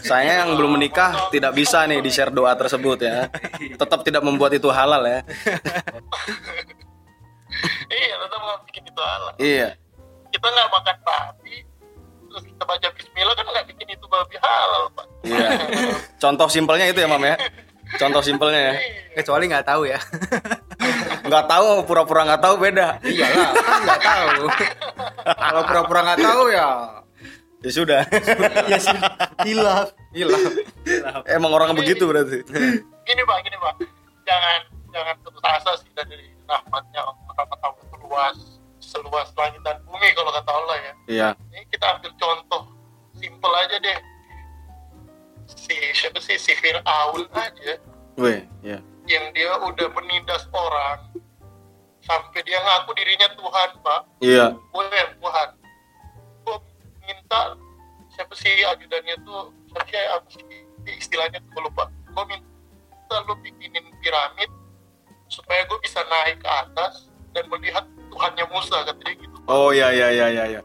Saya 0.00 0.42
yang 0.42 0.54
belum 0.54 0.74
menikah 0.74 1.28
tidak 1.28 1.52
bisa 1.52 1.82
nih 1.84 1.98
di 1.98 2.08
share 2.08 2.30
doa 2.30 2.52
tersebut 2.52 2.98
ya. 3.00 3.26
Tetap 3.74 4.00
tidak 4.02 4.22
membuat 4.22 4.52
itu 4.52 4.68
halal 4.68 5.02
ya. 5.02 5.20
iya 7.90 8.14
tetap 8.16 8.38
nggak 8.38 8.60
bikin 8.64 8.82
itu 8.84 9.00
halal 9.00 9.32
Iya. 9.36 9.68
kita 10.28 10.46
nggak 10.46 10.68
makan 10.68 10.96
babi 11.00 11.56
terus 12.28 12.44
kita 12.44 12.62
baca 12.62 12.86
Bismillah 12.92 13.34
kan 13.34 13.46
nggak 13.48 13.66
bikin 13.66 13.88
itu 13.88 14.06
babi 14.06 14.36
halal 14.38 14.82
pak 14.92 15.06
Iya. 15.24 15.48
Contoh 16.16 16.46
simpelnya 16.46 16.86
itu 16.86 17.00
ya, 17.00 17.08
Mam 17.08 17.24
ya. 17.24 17.34
Contoh 17.96 18.20
simpelnya 18.20 18.60
ya. 18.70 18.74
kecuali 19.16 19.48
nggak 19.48 19.66
tahu 19.66 19.88
ya 19.88 19.98
Nggak 21.24 21.44
tahu, 21.44 21.68
pura-pura 21.84 22.22
nggak 22.24 22.40
tahu 22.40 22.54
beda. 22.58 22.88
iyalah 23.02 23.48
kan 23.56 23.80
nggak 23.82 24.00
tahu 24.00 24.28
kalau 25.24 25.62
pura-pura 25.64 26.00
nggak 26.04 26.20
tahu 26.22 26.42
ya 26.48 26.68
Ya 27.58 27.70
sudah. 27.74 28.00
ya 28.70 28.78
sih 28.78 28.98
hilaf. 29.42 29.90
Hilang 30.14 30.54
Emang 31.26 31.50
orang 31.50 31.74
begitu 31.74 32.06
berarti. 32.06 32.46
gini 33.02 33.22
pak 33.26 33.38
gini 33.42 33.56
pak. 33.58 33.74
Jangan 34.22 34.60
jangan 34.94 35.14
putus 35.26 35.42
asa 35.42 35.72
sih 35.82 35.90
dari 35.96 36.30
rahmatnya 36.46 37.02
Allah 37.02 37.74
seluas 37.90 38.36
seluas 38.78 39.28
langit 39.36 39.60
dan 39.66 39.82
bumi 39.84 40.08
kalau 40.14 40.30
kata 40.30 40.50
Allah 40.50 40.76
ya. 40.78 40.92
Iya. 41.08 41.28
ini 41.52 41.66
kita 41.68 41.86
ambil 41.98 42.12
contoh 42.16 42.62
simple 43.18 43.54
aja 43.58 43.76
deh. 43.82 43.98
Si 45.50 45.74
siapa 45.92 46.22
sih? 46.22 46.38
Si 46.38 46.54
Fir'aun 46.56 47.26
aja. 47.34 47.74
Weh, 48.18 48.42
iya. 48.62 48.82
yang 49.06 49.30
dia 49.30 49.54
udah 49.62 49.88
menindas 49.94 50.46
orang 50.50 50.98
sampai 52.02 52.42
dia 52.42 52.58
ngaku 52.58 52.90
dirinya 52.96 53.28
Tuhan 53.34 53.68
pak. 53.82 54.00
Iya. 54.22 54.46
gue 54.54 54.84
yang 54.94 55.12
Tuhan 55.18 55.48
minta 57.08 57.56
siapa 58.12 58.32
sih 58.36 58.52
ajudannya 58.60 59.16
tuh 59.24 59.52
siapa 59.72 59.84
sih 59.88 59.96
apa 59.96 60.28
sih 60.28 60.44
istilahnya 60.92 61.40
tuh 61.40 61.50
gue 61.50 61.62
lupa 61.64 61.88
gue 61.88 62.24
minta 62.28 63.16
lu 63.24 63.34
bikinin 63.40 63.84
piramid 64.04 64.50
supaya 65.28 65.64
gue 65.64 65.78
bisa 65.80 66.00
naik 66.04 66.40
ke 66.40 66.48
atas 66.48 67.08
dan 67.32 67.48
melihat 67.48 67.84
Tuhannya 68.08 68.44
Musa 68.48 68.84
katanya 68.84 69.14
gitu 69.20 69.36
Oh 69.48 69.72
iya 69.72 69.88
iya 69.88 70.08
iya 70.12 70.26
iya 70.28 70.44
iya. 70.56 70.60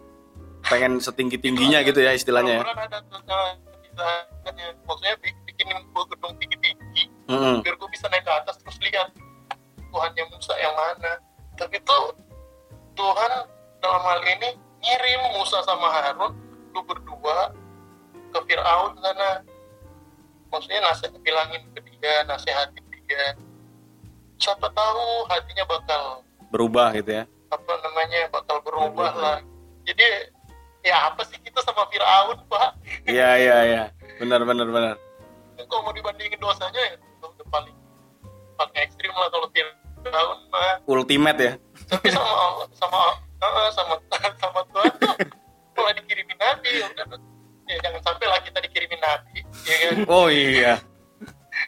Pengen 0.64 1.00
setinggi 1.00 1.40
tingginya 1.40 1.80
gitu 1.84 2.04
ya 2.04 2.12
istilahnya 2.12 2.60
ya. 2.60 2.64
Ada 2.64 3.00
maksudnya 4.84 5.16
bik- 5.24 5.42
bikinin 5.46 5.80
gue 5.88 6.04
gedung 6.12 6.34
tinggi-tinggi 6.42 7.04
Mm-mm. 7.30 7.62
biar 7.64 7.76
gue 7.78 7.90
bisa 7.94 8.10
naik 8.10 8.26
ke 8.26 8.34
atas 8.34 8.58
terus 8.60 8.78
lihat 8.82 9.10
Tuhannya 9.94 10.24
Musa 10.34 10.54
yang 10.58 10.74
mana 10.76 11.22
tapi 11.56 11.78
tuh 11.86 12.18
Tuhan 12.98 13.32
dalam 13.80 14.02
hal 14.02 14.20
ini 14.26 14.50
ngirim 14.84 15.22
Musa 15.40 15.64
sama 15.64 15.88
Harun 15.90 16.36
lu 16.76 16.82
berdua 16.84 17.56
ke 18.34 18.40
Fir'aun 18.50 19.00
sana 19.00 19.40
maksudnya 20.52 20.84
nasihat 20.84 21.16
bilangin 21.24 21.64
ke 21.72 21.80
dia 21.98 22.28
nasihatin 22.28 22.84
dia 23.08 23.38
siapa 24.38 24.68
tahu 24.76 25.24
hatinya 25.32 25.64
bakal 25.66 26.04
Berubah 26.52 26.92
gitu 26.94 27.24
ya. 27.24 27.24
apa 27.50 27.74
namanya 27.82 28.28
bakal 28.30 28.60
berubah 28.62 29.12
lah 29.16 29.38
jadi 29.88 30.30
ya 30.84 31.10
apa 31.10 31.24
sih 31.26 31.40
kita 31.40 31.64
sama 31.64 31.88
Fir'aun 31.88 32.38
pak 32.52 32.70
Iya 33.08 33.30
iya 33.40 33.58
iya. 33.64 33.84
Benar 34.20 34.44
benar 34.44 34.68
benar. 34.68 34.96
kalau 35.70 35.88
mau 35.88 35.94
dibandingin 35.96 36.38
dosanya 36.38 36.76
ya 36.76 36.94
itu 37.00 37.44
paling 37.48 37.74
paling 38.60 38.76
ekstrim 38.84 39.14
lah 39.16 39.30
kalau 39.32 39.48
Fir'aun 39.54 40.40
mah 40.52 40.76
Ultimate 40.86 41.40
ya. 41.40 41.54
tapi 41.88 42.12
sama 42.12 42.28
Allah 42.30 42.68
sama 42.76 43.00
sama 43.70 43.96
sama 44.42 44.62
Tuhan 44.66 44.92
tuh 44.98 45.16
malah 45.74 45.94
dikirimin 45.96 46.38
nabi 46.38 46.70
ya 46.74 46.86
udah 46.88 47.06
ya 47.66 47.76
jangan 47.80 48.02
sampai 48.02 48.26
lah 48.26 48.40
kita 48.40 48.60
dikirimin 48.62 49.00
nabi 49.00 49.40
ya 49.64 49.76
kan 49.82 49.96
Oh 50.08 50.28
iya. 50.28 50.74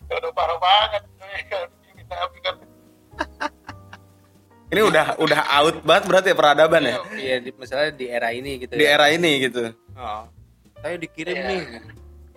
Ya 0.06 0.14
udah 0.20 0.32
parah 0.32 0.58
banget 0.58 1.04
ya 1.20 1.42
kan, 1.48 1.68
dikirimin 1.72 2.08
nabi 2.08 2.38
kan 2.40 2.56
Ini 4.66 4.82
udah 4.84 5.06
udah 5.18 5.40
out 5.54 5.76
banget 5.82 6.04
berarti 6.06 6.28
ya 6.30 6.36
peradaban 6.36 6.82
ya. 6.84 6.96
iya 7.16 7.36
di, 7.38 7.54
misalnya 7.54 7.94
di 7.94 8.06
era 8.08 8.30
ini 8.30 8.58
gitu 8.58 8.74
Di 8.74 8.82
ya 8.82 8.90
era 8.92 9.08
ini 9.08 9.32
gitu. 9.40 9.72
Oh, 9.94 10.26
saya 10.82 10.96
dikirim 10.98 11.32
Iya. 11.34 11.48
nih 11.48 11.62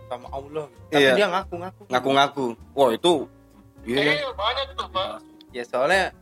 sama 0.06 0.26
Allah 0.30 0.66
tapi 0.86 1.02
Iya. 1.02 1.12
dia 1.14 1.26
ngaku-ngaku 1.26 1.82
Ngaku-ngaku. 1.88 2.46
Wah, 2.72 2.90
itu 2.92 3.14
iya 3.84 3.98
ya. 3.98 4.12
eh 4.14 4.32
banyak 4.32 4.66
tuh 4.72 4.86
pak 4.88 5.08
ya 5.50 5.64
soalnya 5.64 6.12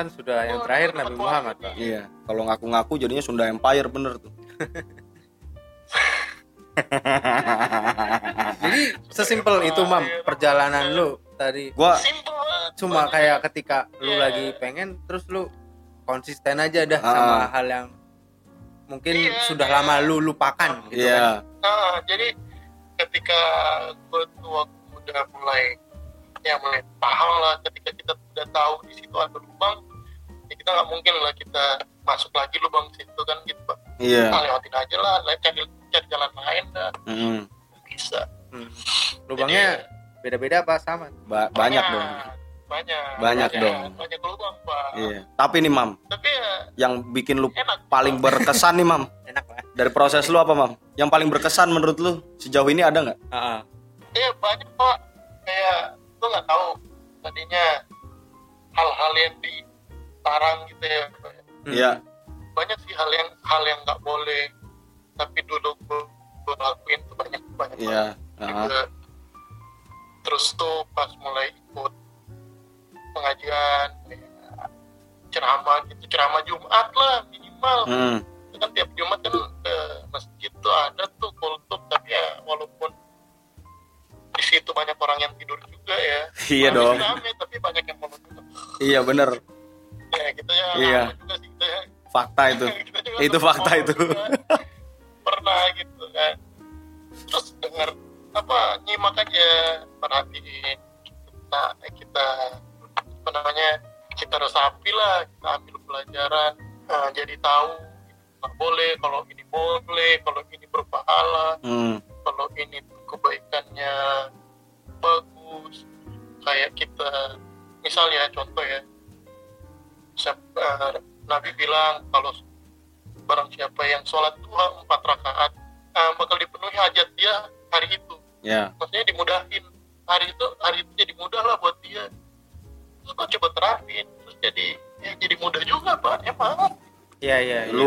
kan 0.00 0.08
sudah 0.08 0.38
yang 0.48 0.64
terakhir 0.64 0.90
Nabi 0.96 1.14
Muhammad 1.14 1.56
Pak. 1.60 1.76
Iya, 1.76 2.08
kalau 2.24 2.48
ngaku-ngaku 2.48 2.92
jadinya 2.96 3.20
Sunda 3.20 3.44
Empire 3.46 3.86
bener 3.86 4.16
tuh. 4.16 4.32
jadi 8.62 8.82
sesimpel 9.10 9.68
itu 9.68 9.82
mam 9.84 10.00
perjalanan 10.24 10.94
lu 10.94 11.08
tadi 11.34 11.74
Gua 11.74 11.98
cuma 12.72 13.04
kayak 13.10 13.44
ketika 13.50 13.90
lu 14.00 14.16
Iya. 14.16 14.20
lagi 14.22 14.46
pengen 14.56 14.96
terus 15.04 15.26
lu 15.28 15.50
konsisten 16.06 16.56
aja 16.56 16.86
dah 16.88 17.00
Ah. 17.00 17.12
sama 17.12 17.36
hal 17.52 17.66
yang 17.68 17.86
mungkin 18.88 19.12
Iya, 19.12 19.34
sudah 19.44 19.66
iya. 19.68 19.74
lama 19.76 19.94
lu 20.00 20.18
lupakan 20.18 20.88
gitu 20.88 21.04
kan. 21.04 21.04
iya. 21.04 21.26
Nah, 21.60 21.94
jadi 22.08 22.32
ketika 22.96 23.40
gue 24.08 24.22
tuh 24.40 24.50
waktu 24.50 24.78
udah 24.96 25.20
mulai 25.32 25.62
ya 26.40 26.56
mulai 26.56 26.80
paham 26.96 27.30
lah 27.40 27.54
ketika 27.62 27.90
kita 27.92 28.12
udah 28.32 28.46
tahu 28.48 28.74
di 28.88 28.94
situ 28.96 29.12
ada 29.12 29.36
lubang 29.36 29.76
ya 30.50 30.56
kita 30.56 30.68
nggak 30.68 30.88
mungkin 30.88 31.14
lah 31.16 31.32
kita 31.32 31.64
masuk 32.02 32.30
lagi 32.32 32.58
lubang 32.58 32.90
situ 32.92 33.20
kan 33.22 33.38
gitu 33.44 33.60
pak 33.64 33.78
Iya. 33.96 34.28
ah, 34.28 34.42
lewatin 34.42 34.74
aja 34.74 34.96
lah 34.96 35.14
cari 35.38 35.62
cari 35.88 36.06
jalan 36.08 36.30
lain 36.34 36.64
dah 36.72 36.90
Mm. 37.04 37.40
bisa 37.84 38.20
Hmm. 38.50 38.66
lubangnya 39.24 39.86
beda-beda 40.20 40.60
apa 40.60 40.74
sama 40.76 41.06
Ba- 41.24 41.48
banyak 41.50 41.84
dong. 41.86 42.08
banyak 42.66 43.02
Banyak 43.16 43.50
dong. 43.52 43.94
banyak 43.94 44.20
lubang 44.20 44.54
pak 44.60 44.88
Iya. 44.92 45.22
Tapi 45.32 45.56
nih, 45.60 45.70
Mam, 45.70 45.90
tapi 46.06 46.28
ya 46.28 46.50
yang 46.76 46.92
bikin 47.08 47.38
lu 47.38 47.46
enak 47.48 47.86
paling 47.86 48.18
berkesan 48.18 48.74
nih, 48.74 48.84
Mam. 48.84 49.06
enak 49.30 49.42
lah 49.44 49.62
Dari 49.70 49.90
proses 49.90 50.26
lu 50.26 50.34
apa, 50.36 50.50
Mam? 50.50 50.74
Yang 50.94 51.08
paling 51.08 51.28
berkesan 51.28 51.68
menurut 51.68 51.96
lu 51.96 52.10
sejauh 52.36 52.66
ini 52.66 52.82
ada 52.82 52.98
nggak? 53.00 53.18
Heeh. 53.28 53.58
Iya 54.12 54.30
banyak 54.36 54.66
pak 54.72 54.96
kayak 55.40 55.78
gue 56.18 56.28
nggak 56.28 56.46
tahu 56.46 56.66
tadinya 57.20 57.64
hal-hal 58.72 59.12
yang 59.16 59.34
dilarang 60.20 60.68
gitu 60.68 60.84
ya 60.84 61.02
Pak. 61.14 61.32
Hmm. 61.60 61.72
Iya. 61.72 61.90
banyak 62.50 62.78
sih 62.82 62.92
hal 62.92 63.08
yang 63.10 63.28
hal 63.40 63.62
yang 63.62 63.78
nggak 63.80 64.00
boleh 64.00 64.44
tapi 65.14 65.38
dulu 65.44 65.70
gue 65.80 66.00
gue 66.42 66.54
lakuin 66.56 67.00
tuh 67.02 67.16
banyak 67.16 67.42
banyak 67.54 67.76
Iya. 67.78 68.04
banget 68.36 68.40
Heeh. 68.42 68.52
juga 68.60 68.80
terus 70.20 70.44
tuh 70.54 70.84
pas 70.90 71.08
mulai 71.16 71.48
ikut 71.48 71.92
pengajian 73.10 73.88
kayak 74.04 74.28
ceramah 75.30 75.78
gitu 75.86 76.04
ceramah 76.06 76.42
Jumat 76.42 76.88
lah 76.92 77.16
minimal 77.26 77.80
Hmm. 77.86 78.18
Kan 78.52 78.76
tiap 78.76 78.92
Jumat 78.92 79.16
kan 79.22 79.32
ke 79.32 79.74
masjid 80.10 80.52
tuh 80.54 80.68
ada 80.68 81.04
tuh 81.16 81.32
kultum 81.34 81.80
tapi 81.88 82.12
ya 82.12 82.44
walaupun 82.44 82.92
di 84.30 84.44
situ 84.44 84.68
banyak 84.70 84.92
orang 84.94 85.16
yang 85.18 85.32
tidur 85.34 85.56
juga 85.64 85.94
ya 85.94 86.20
Iya 86.46 86.68
dong. 86.70 86.92
rame, 86.94 87.30
tapi 87.36 87.56
banyak 87.56 87.84
yang 87.84 87.96
mau 87.98 88.08
Iya, 88.78 89.00
bener. 89.00 89.32
Ya 90.18 90.30
kita 90.34 90.52
ya 90.52 90.66
Iya. 90.78 91.02
kita 91.14 91.66
ya 91.66 91.80
Fakta 92.10 92.42
itu. 92.50 92.66
Kita 92.90 92.98
juga 93.06 93.18
Itu 93.22 93.36
fakta 93.38 93.70
itu. 93.78 93.94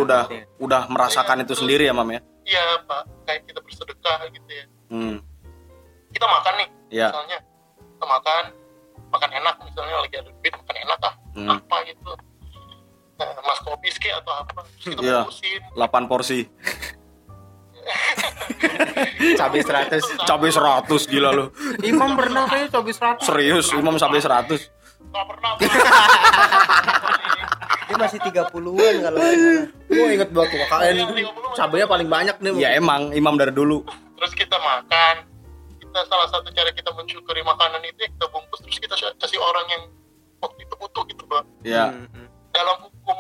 Udah 0.04 0.22
ngerti. 0.26 0.40
udah 0.60 0.82
merasakan 0.88 1.38
itu 1.42 1.54
sendiri 1.54 1.84
ya, 1.86 1.94
Mam 1.94 2.10
ya? 2.10 2.22
iya 2.44 2.66
pak 2.84 3.02
kayak 3.24 3.42
kita 3.46 3.60
bersedekah 3.60 4.20
gitu 4.30 4.50
ya 4.50 4.66
Hmm. 4.88 5.16
kita 6.12 6.26
makan 6.28 6.54
nih 6.56 6.68
Iya. 6.92 7.08
misalnya 7.10 7.38
kita 7.74 8.06
makan 8.06 8.44
makan 9.10 9.30
enak 9.34 9.56
misalnya 9.62 9.96
lagi 9.98 10.16
ada 10.18 10.30
duit 10.30 10.54
makan 10.54 10.76
enak 10.78 11.00
ah 11.02 11.14
Hmm. 11.34 11.50
apa 11.50 11.76
gitu 11.84 12.12
nah, 13.16 13.30
mas 13.42 13.60
kopis 13.60 13.96
ke 13.96 14.12
atau 14.12 14.34
apa 14.36 14.62
terus 14.68 14.86
kita 14.92 15.02
Iya. 15.02 15.20
bungkusin 15.24 15.62
8 15.74 16.06
porsi 16.06 16.40
cabai 19.40 19.60
100 19.60 20.24
cabai 20.24 20.52
100 20.52 20.88
gila 21.06 21.30
lu 21.32 21.46
imam 21.82 22.12
pernah 22.14 22.44
kayaknya 22.46 22.70
cabai 22.72 22.94
100 22.94 23.24
serius 23.24 23.66
imam 23.72 23.96
sampai 23.96 24.20
100 24.20 24.72
nggak 25.04 25.26
pernah 25.26 25.52
Dia 27.84 28.00
masih 28.00 28.20
30-an 28.24 28.96
kalau. 29.04 29.20
Gue 29.94 30.08
inget 30.12 30.30
waktu 30.30 30.56
KKN 30.60 30.82
Iya, 30.90 31.04
itu 31.04 31.14
30. 31.24 31.54
cabenya 31.54 31.86
paling 31.86 32.08
banyak 32.08 32.36
nih. 32.40 32.52
ya 32.58 32.70
emang 32.74 33.02
imam 33.12 33.36
dari 33.36 33.52
dulu 33.52 33.86
terus 34.16 34.34
kita 34.34 34.56
makan 34.56 35.16
kita 35.78 36.00
salah 36.04 36.28
satu 36.28 36.50
cara 36.50 36.70
kita 36.70 36.90
mensyukuri 36.92 37.42
makanan 37.42 37.84
itu 37.84 38.00
ya 38.00 38.10
kita 38.10 38.26
bungkus 38.28 38.60
terus 38.60 38.78
kita 38.78 38.94
kasih 39.16 39.38
orang 39.38 39.68
yang 39.70 39.84
waktu 40.40 40.60
itu 40.60 40.74
butuh 40.74 41.04
gitu 41.06 41.24
pak 41.26 41.44
ya 41.62 41.88
Hmm, 41.88 42.08
hmm. 42.10 42.28
dalam 42.50 42.78
hukum 42.82 43.18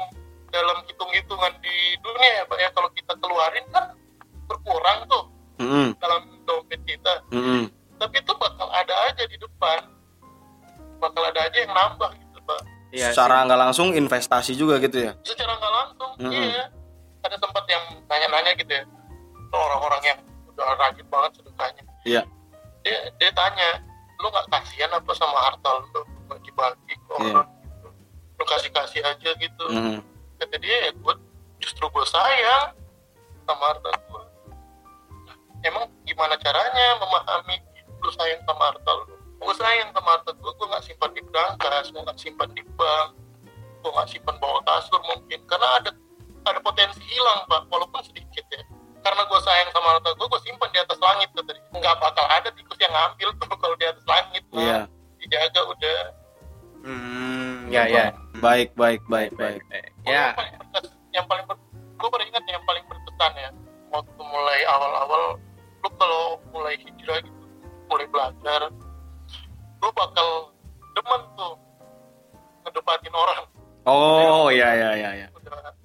dalam 0.49 0.77
hitung-hitungan 0.83 1.53
di 1.59 1.75
dunia 1.99 2.31
ya 2.33 2.43
pak 2.43 2.57
ya 2.57 2.69
kalau 2.71 2.89
kita 2.91 3.13
keluarin 3.15 3.65
kan 3.69 3.85
berkurang 4.45 4.99
tuh 5.05 5.23
Mm-mm. 5.55 5.87
dalam 5.97 6.21
dompet 6.43 6.79
kita 6.83 7.13
Mm-mm. 7.29 7.67
tapi 7.95 8.15
itu 8.17 8.33
bakal 8.33 8.67
ada 8.69 8.95
aja 9.07 9.23
di 9.23 9.35
depan 9.35 9.79
bakal 10.97 11.21
ada 11.21 11.39
aja 11.43 11.57
yang 11.59 11.71
nambah 11.71 12.11
gitu 12.13 12.22
Iya 12.93 13.09
secara 13.09 13.41
nggak 13.43 13.57
langsung 13.59 13.89
investasi 13.91 14.53
juga 14.53 14.77
gitu 14.77 15.01
ya? 15.01 15.17
Secara 15.25 15.57
nggak 15.57 15.73
langsung 15.73 16.11
Mm-mm. 16.21 16.29
iya. 16.45 16.69
Ada 17.25 17.41
tempat 17.41 17.63
yang 17.65 17.83
nanya-nanya 18.05 18.53
gitu 18.53 18.69
ya. 18.69 18.83
Orang-orang 19.49 20.01
yang 20.05 20.19
udah 20.47 20.77
rajin 20.77 21.07
banget 21.09 21.31
sedekahnya 21.35 21.83
iya. 22.05 22.21
Dia 22.85 22.97
dia 23.17 23.31
tanya 23.33 23.81
lu 24.21 24.29
nggak 24.29 24.45
kasihan 24.47 24.93
apa 24.93 25.11
sama 25.11 25.37
harta 25.41 25.69
lu? 25.81 26.01
Bagi-bagi 26.29 26.93
ke 26.93 27.13
Iya. 27.17 27.33
orang 27.33 27.49
gitu. 27.49 27.87
Lu 28.37 28.43
kasih 28.45 28.71
kasih 28.71 29.01
aja 29.01 29.29
gitu. 29.33 29.65
Mm. 29.67 29.99
kata 30.37 30.55
dia 30.59 30.77
ya 30.85 30.91
gue 30.91 31.13
justru 31.57 31.87
gue 31.87 32.05
sayang 32.05 32.75
sama 33.43 33.63
harta 33.71 33.89
gue 33.89 34.21
Nah, 35.23 35.35
emang 35.63 35.87
gimana 36.03 36.35
caranya 36.35 36.99
memahami 36.99 37.55
lu 37.97 38.11
sayang 38.11 38.43
sama 38.43 38.69
harta 38.69 38.91
lu 39.01 39.15
gue 39.43 39.55
sayang 39.59 39.89
sama 39.91 40.09
harta 40.15 40.31
gue 40.31 40.51
gue 40.55 40.67
nggak 40.71 40.83
simpan 40.87 41.09
di 41.11 41.21
berangkas 41.27 41.85
gue 41.91 42.01
nggak 42.01 42.19
simpan 42.19 42.49
di 42.55 42.63
bank 42.79 43.09
gue 43.83 43.91
nggak 43.91 44.09
simpan 44.09 44.35
bawah 44.39 44.61
kasur 44.63 45.01
mungkin. 45.03 45.39
Karena 45.45 45.67
ada 45.83 45.91
ada 46.43 46.59
potensi 46.63 47.03
hilang 47.03 47.43
pak 47.51 47.67
walaupun 47.67 47.99
sedikit 48.07 48.45
ya. 48.47 48.63
Karena 49.03 49.27
gue 49.27 49.39
sayang 49.43 49.69
sama 49.75 49.99
harta 49.99 50.15
gue 50.15 50.27
gue 50.31 50.41
simpan 50.47 50.69
di 50.71 50.79
atas 50.79 50.99
langit 51.03 51.29
kata 51.35 51.51
dia. 51.51 51.63
Nggak 51.75 51.95
bakal 51.99 52.25
ada 52.31 52.49
tikus 52.55 52.79
yang 52.79 52.93
ngambil 52.95 53.29
tuh 53.35 53.47
kalau 53.61 53.75
di 53.75 53.85
atas 53.85 54.05
langit 54.07 54.43
Pak. 54.47 54.59
Iya. 54.63 54.79
dijaga 55.19 55.61
udah. 55.71 55.99
Hmm, 56.83 57.71
ya 57.71 57.87
ya. 57.87 58.11
baik 58.43 58.75
baik 58.75 58.99
baik 59.07 59.31
baik 59.39 59.63
ya. 60.03 60.35
yang 61.15 61.23
paling 61.31 61.47
berkesan, 61.47 61.71
ber, 61.71 61.95
gue 61.95 62.09
baru 62.11 62.23
ingat 62.27 62.43
yang 62.47 62.63
paling 62.67 62.83
berkesan 62.91 63.31
ya. 63.39 63.49
Waktu 63.91 64.19
mulai 64.19 64.59
awal-awal 64.67 65.23
lu 65.83 65.89
kalau 65.99 66.39
mulai 66.51 66.75
hijrah 66.79 67.19
gitu 67.23 67.43
mulai 67.91 68.07
belajar 68.07 68.71
lu 69.83 69.89
bakal 69.91 70.55
demen 70.95 71.21
tuh 71.35 71.53
ngedebatin 72.63 73.11
orang. 73.11 73.43
Oh 73.83 74.47
ya 74.47 74.71
ya 74.71 74.95
ya 74.95 75.11
ya 75.11 75.27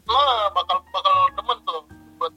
lah 0.06 0.48
bakal 0.54 0.78
bakal 0.94 1.14
demen 1.34 1.58
tuh 1.66 1.82
buat 2.16 2.30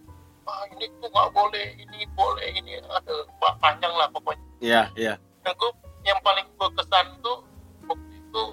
ah 0.49 0.65
ini 0.73 0.89
tuh 0.97 1.07
nggak 1.13 1.29
boleh 1.31 1.67
ini 1.77 1.99
boleh 2.17 2.49
ini 2.57 2.81
ada 2.81 3.13
panjang 3.61 3.93
lah 3.93 4.09
pokoknya. 4.09 4.41
Iya 4.57 4.81
iya. 4.97 5.13
Yang 5.45 5.55
gue 5.61 5.71
yang 6.09 6.17
paling 6.25 6.49
gue 6.49 6.69
kesan 6.81 7.05
tuh 7.21 7.45
waktu 7.85 8.09
itu 8.09 8.43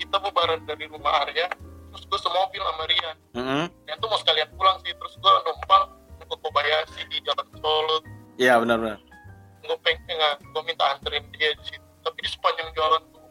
kita 0.00 0.16
bubaran 0.24 0.64
dari 0.64 0.88
rumah 0.88 1.28
Arya 1.28 1.52
terus 1.94 2.04
gue 2.10 2.18
semobil 2.18 2.58
sama 2.58 2.84
Rian 2.90 3.16
Mm-mm. 3.38 3.64
Rian 3.86 3.98
tuh 4.02 4.08
mau 4.10 4.18
sekalian 4.18 4.48
pulang 4.56 4.80
sih 4.82 4.90
terus 4.96 5.14
gue 5.20 5.32
numpang 5.46 5.84
ke 6.24 6.34
Kobayashi 6.40 7.02
di 7.12 7.20
Jalan 7.22 7.46
Solo. 7.60 8.00
Iya 8.40 8.58
benar 8.58 8.80
benar 8.80 8.98
gue 9.64 9.76
pengen 9.80 10.18
gue 10.38 10.62
minta 10.62 10.84
anterin 10.92 11.24
dia 11.32 11.56
di 11.56 11.64
situ 11.66 11.86
tapi 12.00 12.18
di 12.20 12.28
sepanjang 12.28 12.68
jalan 12.72 13.00
tuh 13.10 13.24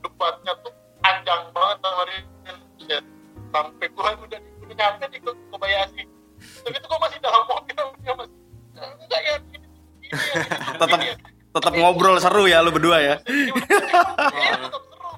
debatnya 0.00 0.52
tuh 0.60 0.72
panjang 1.00 1.42
banget 1.50 1.76
sama 1.80 2.02
Set. 2.78 3.04
sampai 3.48 3.86
gue 3.88 4.10
udah 4.22 4.40
udah 4.62 4.74
nyampe 4.74 5.04
di 5.08 5.18
Ko- 5.18 5.40
Kobayashi 5.48 6.04
tapi 6.62 6.74
itu 6.74 6.86
gue 6.86 7.00
masih 7.00 7.18
dalam 7.18 7.42
mobil 7.44 7.74
dia 7.98 8.12
masih 8.14 8.36
enggak 8.76 9.20
ya 9.20 9.34
ya, 9.34 9.36
tetap 10.76 10.98
ya." 11.00 11.14
tetap 11.48 11.72
ngobrol 11.74 12.16
seru 12.18 12.44
ya 12.44 12.60
lu 12.60 12.70
berdua 12.70 12.98
ya 13.00 13.16
Iya, 13.24 14.52
tetap 14.62 14.82
seru. 14.84 15.10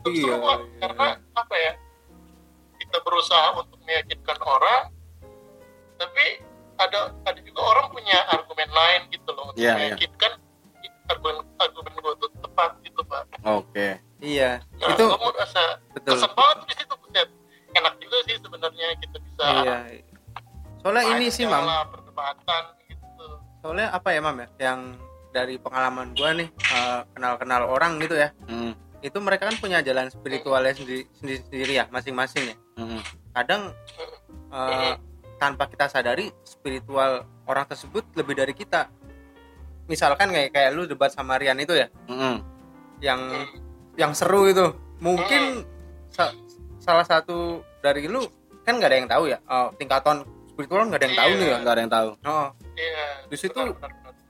Tetap 0.00 0.10
Iya, 0.10 0.24
seru, 0.24 0.40
iya. 0.40 0.56
Karena 0.80 1.06
apa 1.36 1.54
ya? 1.54 1.72
Kita 2.80 2.96
berusaha 3.00 3.48
untuk 3.54 3.78
meyakinkan 3.84 4.38
orang, 4.40 4.82
tapi 5.94 6.26
ada 6.80 7.00
ada 7.28 7.40
juga 7.44 7.60
orang 7.60 7.86
punya 7.92 8.16
argumen 8.32 8.68
lain 8.72 9.00
gitu 9.12 9.28
loh. 9.36 9.52
Untuk 9.52 9.60
Iya, 9.60 9.72
iya. 9.76 9.76
meyakinkan 9.94 10.32
argumen 11.10 11.36
argumen 11.58 11.92
gue 11.92 12.14
tuh 12.22 12.30
tepat 12.40 12.70
gitu 12.80 13.00
pak. 13.04 13.24
oke. 13.44 13.88
Iya. 14.20 14.50
Nah, 14.80 14.88
itu 14.94 15.02
gue 15.04 15.18
merasa 15.32 15.62
betul. 15.92 16.12
kesan 16.16 16.32
banget 16.32 16.56
di 16.68 16.74
situ 16.76 16.94
Buset. 17.00 17.28
Enak 17.70 17.94
juga 18.02 18.16
sih 18.26 18.34
sebenarnya 18.40 18.86
kita 19.00 19.16
bisa. 19.20 19.44
iya. 19.64 19.76
Soalnya 20.80 21.04
ini 21.16 21.26
sih 21.28 21.44
mam. 21.44 21.64
perdebatan 21.92 22.62
gitu. 22.88 23.26
soalnya 23.60 23.92
apa 23.92 24.08
ya 24.16 24.20
mam 24.24 24.36
ya? 24.40 24.48
Yang 24.58 24.80
dari 25.30 25.54
pengalaman 25.60 26.16
gua 26.16 26.30
nih 26.34 26.48
eh, 26.50 27.00
kenal-kenal 27.14 27.62
orang 27.68 28.00
gitu 28.02 28.16
ya. 28.18 28.32
Mm, 28.48 28.72
itu 29.00 29.18
mereka 29.22 29.48
kan 29.48 29.56
punya 29.56 29.80
jalan 29.80 30.10
spiritualnya 30.12 30.74
sendiri 30.76 31.06
sendiri, 31.16 31.40
sendiri 31.48 31.72
ya 31.80 31.84
masing-masing 31.88 32.50
ya. 32.50 32.56
Mm, 32.80 33.00
kadang 33.36 33.62
eh, 34.50 34.94
tanpa 35.40 35.64
kita 35.64 35.88
sadari 35.88 36.28
spiritual 36.44 37.24
orang 37.48 37.64
tersebut 37.64 38.04
lebih 38.12 38.36
dari 38.36 38.52
kita. 38.52 38.92
Misalkan 39.88 40.30
kayak 40.30 40.52
kayak 40.52 40.70
lu 40.70 40.84
debat 40.84 41.08
sama 41.08 41.40
Rian 41.40 41.56
itu 41.56 41.72
ya? 41.72 41.88
Mm, 42.06 42.36
yang 43.00 43.20
yang 43.96 44.12
seru 44.12 44.46
itu. 44.46 44.70
Mungkin 45.00 45.64
sa- 46.12 46.36
salah 46.76 47.02
satu 47.02 47.64
dari 47.80 48.04
lu 48.04 48.22
kan 48.62 48.76
nggak 48.76 48.90
ada 48.92 48.98
yang 49.00 49.10
tahu 49.10 49.24
ya? 49.26 49.38
Oh, 49.48 49.72
tingkatan 49.74 50.22
spiritual 50.46 50.86
nggak 50.86 51.00
ada 51.00 51.06
yang 51.08 51.18
tahu 51.18 51.30
nih 51.32 51.48
ya? 51.48 51.56
Nggak 51.58 51.74
ada 51.74 51.80
yang 51.80 51.92
tahu. 51.92 52.08
Oh. 52.22 52.48
Iya. 52.76 53.06
Di 53.26 53.36
situ- 53.36 53.74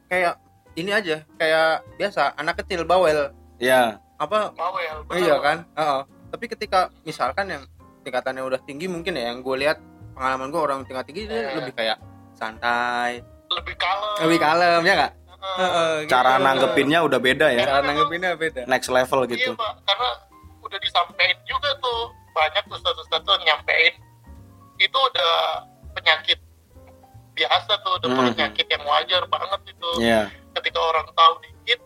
kayak 0.07 0.35
ini 0.79 0.91
aja 0.95 1.27
kayak 1.37 1.83
biasa 1.99 2.39
anak 2.39 2.63
kecil 2.63 2.87
bawel. 2.87 3.35
Ya 3.59 3.99
apa? 4.17 4.55
Bawel, 4.55 5.03
benar. 5.05 5.19
iya 5.19 5.35
kan? 5.43 5.59
Heeh. 5.75 6.01
tapi 6.31 6.47
ketika 6.47 6.95
misalkan 7.03 7.51
yang 7.51 7.63
tingkatannya 8.07 8.47
udah 8.47 8.63
tinggi 8.63 8.87
mungkin 8.87 9.19
ya 9.19 9.35
yang 9.35 9.43
gue 9.43 9.67
lihat 9.67 9.83
pengalaman 10.21 10.53
gue 10.53 10.61
orang 10.61 10.79
tingkat 10.85 11.05
tinggi 11.07 11.23
dia 11.25 11.41
Eh. 11.41 11.57
lebih 11.57 11.73
kayak 11.73 11.97
santai 12.37 13.25
Lebih 13.49 13.75
kalem. 13.75 14.17
lebih 14.21 14.39
kalem 14.39 14.81
ya 14.83 14.95
nggak 14.95 15.13
Heeh. 15.31 15.57
Heeh, 15.57 15.93
gitu. 15.99 16.11
cara 16.13 16.37
nanggepinnya 16.37 16.99
udah 17.01 17.17
beda 17.19 17.47
ya 17.49 17.65
cara 17.65 17.81
nanggepinnya 17.81 18.37
beda 18.37 18.69
next 18.69 18.93
level 18.93 19.25
Iya 19.25 19.33
gitu 19.33 19.51
pak, 19.57 19.73
karena 19.83 20.09
udah 20.61 20.79
disampaikan 20.79 21.41
juga 21.43 21.73
tuh 21.81 22.01
banyak 22.31 22.63
ustadz-ustadz 22.69 23.25
tuh 23.25 23.37
nyampein 23.41 23.97
itu 24.77 24.99
udah 25.01 25.33
penyakit 25.91 26.37
biasa 27.33 27.73
tuh, 27.81 27.97
udah 27.97 28.09
Mhm. 28.11 28.21
penyakit 28.31 28.67
yang 28.69 28.85
wajar 28.85 29.23
banget 29.27 29.61
itu. 29.67 29.91
Iya 29.99 30.29
Ketika 30.51 30.77
orang 30.79 31.09
tahu 31.11 31.33
dikit, 31.41 31.81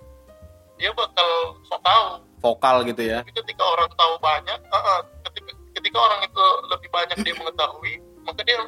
dia 0.74 0.90
bakal 0.90 1.28
sok 1.62 1.78
tahu. 1.80 2.06
vokal 2.40 2.76
gitu 2.82 3.02
ya 3.04 3.22
Tapi 3.22 3.32
ketika 3.34 3.62
orang 3.64 3.88
tahu 3.94 4.14
banyak, 4.18 4.58
uh-uh, 4.68 5.00
ketika 5.24 5.50
ketika 5.72 5.98
orang 6.00 6.20
itu 6.22 6.44
lebih 6.68 6.88
banyak 6.90 7.16
dia 7.20 7.34
mengetahui, 7.34 7.94
maka 8.24 8.40
dia 8.42 8.58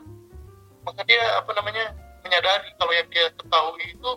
maka 0.87 1.01
dia 1.03 1.23
apa 1.41 1.51
namanya 1.57 1.85
menyadari 2.23 2.69
kalau 2.79 2.93
yang 2.95 3.09
dia 3.11 3.27
ketahui 3.35 3.85
itu 3.91 4.11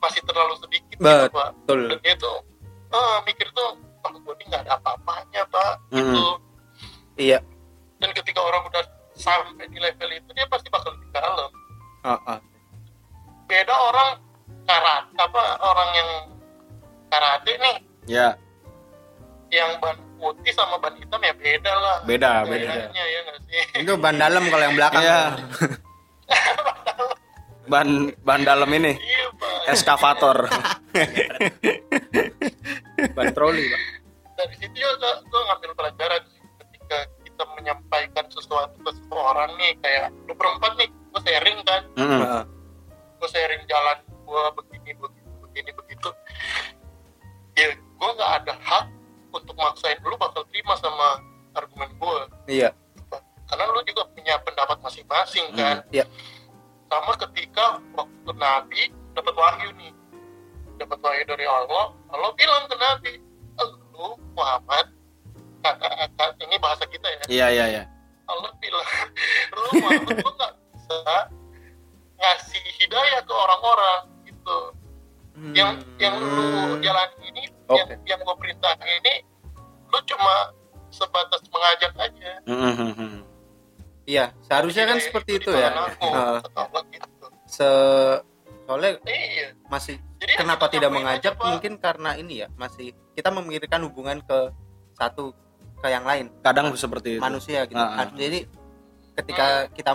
masih 0.00 0.20
terlalu 0.28 0.54
sedikit 0.60 0.96
gitu 1.00 1.32
pak. 1.32 1.50
Betul. 1.64 1.80
Dan 1.88 1.98
dia 2.04 2.14
tuh 2.20 2.36
ah, 2.92 3.18
mikir 3.24 3.48
tuh 3.56 3.80
oh, 4.04 4.10
gue 4.12 4.34
ini 4.40 4.44
nggak 4.52 4.62
ada 4.68 4.72
apa-apanya 4.78 5.42
pak 5.48 5.72
Mm. 5.90 5.96
gitu. 5.98 6.26
Iya. 7.16 7.38
Dan 7.96 8.10
ketika 8.12 8.40
orang 8.44 8.62
udah 8.68 8.84
sampai 9.16 9.64
di 9.72 9.78
level 9.80 10.10
itu 10.12 10.30
dia 10.36 10.44
pasti 10.52 10.68
bakal 10.68 10.92
lebih 10.92 11.08
dalam 11.16 11.50
Heeh. 12.04 12.38
beda 13.48 13.72
orang 13.72 14.10
karate 14.68 15.10
apa 15.16 15.42
orang 15.64 15.90
yang 15.96 16.10
karate 17.08 17.52
nih. 17.56 17.76
Ya 18.06 18.28
yang 19.50 19.78
ban 19.80 19.96
putih 20.16 20.52
sama 20.56 20.80
ban 20.80 20.96
hitam 20.96 21.20
ya 21.20 21.34
beda 21.36 21.72
lah. 21.72 21.96
Beda 22.08 22.32
beda. 22.48 22.72
bedanya 22.72 23.04
ya 23.04 23.20
sih? 23.44 23.84
Itu 23.84 23.92
ban 24.00 24.16
dalam 24.16 24.48
kalau 24.48 24.64
yang 24.64 24.76
belakang. 24.76 25.04
Iya. 25.04 25.20
ban 27.72 27.88
ban 28.24 28.40
dalam 28.42 28.70
ini. 28.72 28.96
Iya 28.96 29.26
eskavator. 29.66 30.46
Ban 33.16 33.28
troli 33.34 33.64
pak. 33.68 33.82
Dari 34.36 34.54
situ 34.60 34.76
juga 34.76 35.10
gue 35.26 35.40
ngambil 35.50 35.70
pelajaran 35.74 36.22
sih. 36.30 36.42
Ketika 36.62 36.98
kita 37.26 37.42
menyampaikan 37.58 38.26
sesuatu 38.30 38.76
ke 38.80 38.90
seseorang 38.94 39.50
nih 39.58 39.72
kayak 39.82 40.14
lu 40.30 40.32
berempat 40.38 40.72
nih 40.78 40.88
gue 40.88 41.20
sharing 41.26 41.58
kan. 41.66 41.82
Mm-mm. 41.98 42.20
Heeh. 42.22 42.44
gue 43.16 43.28
sharing 43.32 43.62
jalan 43.64 43.98
gue 44.06 44.44
begini 44.60 44.90
begitu 44.96 45.30
begini 45.42 45.70
begitu. 45.74 46.08
Ya 47.56 47.66
gue 47.74 48.10
nggak 48.16 48.32
ada 48.44 48.54
hak 48.60 48.84
untuk 49.36 49.56
maksain 49.56 50.00
lu 50.02 50.16
bakal 50.16 50.42
terima 50.48 50.74
sama 50.80 51.20
argumen 51.56 51.90
gue 51.96 52.18
iya. 52.48 52.70
Karena 53.46 53.70
lu 53.70 53.78
juga 53.86 54.02
punya 54.10 54.34
pendapat 54.42 54.82
masing-masing 54.82 55.54
kan? 55.54 55.86
iya. 55.94 56.02
sama 56.90 57.14
ketika 57.14 57.78
waktu 57.94 58.30
Nabi 58.34 58.82
dapat 59.14 59.34
wahyu 59.38 59.70
nih. 59.78 59.92
Dapat 60.82 60.98
wahyu 60.98 61.22
dari 61.30 61.46
Allah 61.46 61.94
Allah 62.10 62.30
bilang 62.34 62.66
ke 62.66 62.76
Nabi 62.76 63.14
lu 63.96 64.12
Muhammad 64.36 64.92
kata, 65.64 65.88
kata 65.88 66.24
ini 66.44 66.56
bahasa 66.60 66.84
kita 66.90 67.08
ya. 67.08 67.22
Iya 67.26 67.46
iya 67.48 67.64
iya. 67.70 67.84
Allah 68.28 68.50
bilang 68.60 68.86
lu 69.56 69.70
Muhammad 69.80 70.16
lu 70.20 70.30
nggak 70.36 70.52
bisa 70.74 71.16
ngasih 72.18 72.64
hidayah 72.82 73.20
ke 73.24 73.32
orang-orang 73.32 74.00
gitu. 74.26 74.58
Yang 75.54 75.70
yang 76.00 76.14
lu 76.18 76.80
jalani 76.80 77.16
ini 77.30 77.44
yang 77.70 77.88
Oke. 77.88 77.94
yang 78.06 78.18
gue 78.22 78.36
perintah 78.38 78.72
ini 78.78 79.25
cuma 80.16 80.36
sebatas 80.88 81.42
mengajak 81.52 81.92
aja. 82.00 82.32
Hmm, 82.48 82.72
hmm, 82.72 82.92
hmm. 82.96 83.16
iya 84.08 84.32
seharusnya 84.48 84.84
kan 84.88 84.98
seperti 85.02 85.42
itu 85.42 85.50
ya. 85.52 85.70
aku, 85.76 86.08
gitu. 86.94 87.26
se 87.44 87.68
soalnya 88.66 88.98
iya. 89.06 89.54
masih 89.70 90.00
Jadi 90.16 90.32
kenapa 90.42 90.66
tidak 90.72 90.90
mengajak? 90.90 91.36
aja, 91.36 91.38
Pak. 91.38 91.46
mungkin 91.46 91.72
karena 91.78 92.10
ini 92.18 92.42
ya 92.42 92.48
masih 92.58 92.96
kita 93.14 93.30
memikirkan 93.30 93.84
hubungan 93.86 94.18
ke 94.24 94.50
satu 94.96 95.36
ke 95.78 95.86
yang 95.92 96.02
lain. 96.08 96.32
Kadang 96.40 96.72
seperti 96.72 97.20
itu. 97.20 97.22
manusia 97.22 97.68
gitu. 97.68 97.78
Jadi 98.16 98.48
ketika 99.16 99.68
kita 99.76 99.92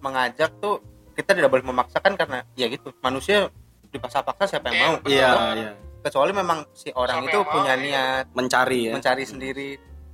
mengajak 0.00 0.50
tuh 0.58 0.80
kita 1.14 1.34
tidak 1.36 1.50
boleh 1.52 1.66
memaksakan 1.68 2.16
karena 2.16 2.42
ya 2.56 2.66
gitu. 2.72 2.90
Manusia 3.04 3.52
dipaksa-paksa 3.92 4.56
siapa 4.56 4.72
yang 4.72 4.78
mau? 4.80 4.94
Iya 5.04 5.30
iya. 5.54 5.70
Kecuali 6.00 6.32
memang 6.32 6.58
si 6.72 6.88
orang 6.90 7.20
Siapa 7.20 7.28
itu 7.28 7.38
punya 7.44 7.74
iya. 7.74 7.84
niat 7.84 8.24
Mencari 8.32 8.80
ya. 8.84 8.92
mencari 8.92 9.24
sendiri 9.24 9.70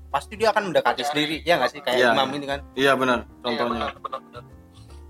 pasti 0.09 0.35
dia 0.35 0.49
akan 0.49 0.71
mendekati 0.71 0.95
Mencari. 0.97 1.11
sendiri 1.11 1.37
ya 1.43 1.55
nggak 1.57 1.71
sih 1.71 1.81
kayak 1.81 1.99
Iya. 1.99 2.11
imam 2.13 2.29
ini 2.33 2.47
kan 2.47 2.61
Iya 2.75 2.93
benar. 2.95 3.19
Iya, 3.21 3.41
Contohnya. 3.41 3.71
benar, 3.71 3.93
benar, 3.99 4.21
benar. 4.23 4.43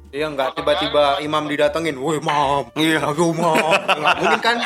dia 0.06 0.26
nggak 0.28 0.50
tiba-tiba 0.54 1.04
imam 1.20 1.44
didatengin 1.44 1.96
woi 1.96 2.16
imam 2.16 2.62
Iya. 2.74 3.00
aku 3.04 3.24
imam 3.30 3.56
nggak 3.84 4.14
mungkin 4.16 4.40
kan 4.40 4.56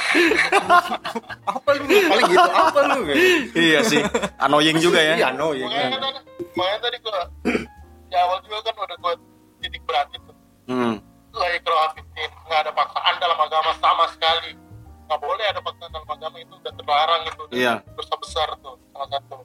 apa 1.49 1.69
lu 1.73 1.85
paling 2.05 2.25
gitu 2.29 2.51
apa 2.51 2.81
lu 2.87 3.01
iya 3.55 3.81
sih. 3.83 4.03
Annoying 4.39 4.77
juga 4.77 5.01
ya. 5.01 5.15
iya 5.17 5.29
no 5.31 5.53
ya 5.53 5.65
makanya 5.65 5.97
tadi 5.97 6.21
makanya 6.53 6.79
tadi 6.81 6.97
gua 6.99 7.21
di 8.05 8.15
awal 8.15 8.39
juga 8.43 8.57
kan 8.63 8.75
udah 8.79 8.97
gua 8.99 9.13
titik 9.59 9.83
berat 9.85 10.09
itu 10.11 10.33
Hmm. 10.67 11.01
lagi 11.33 11.59
kerohafitin 11.59 12.31
nggak 12.45 12.61
ada 12.61 12.73
paksaan 12.75 13.15
dalam 13.17 13.39
agama 13.39 13.73
sama 13.75 14.05
sekali 14.11 14.53
nggak 15.09 15.19
boleh 15.19 15.45
ada 15.47 15.59
paksaan 15.59 15.89
dalam 15.89 16.05
agama 16.07 16.37
itu 16.37 16.53
udah 16.55 16.73
terlarang 16.75 17.23
itu 17.25 17.43
Iya. 17.51 17.81
dosa 17.97 18.15
besar 18.15 18.49
tuh 18.61 18.77
salah 18.93 19.09
satu 19.09 19.41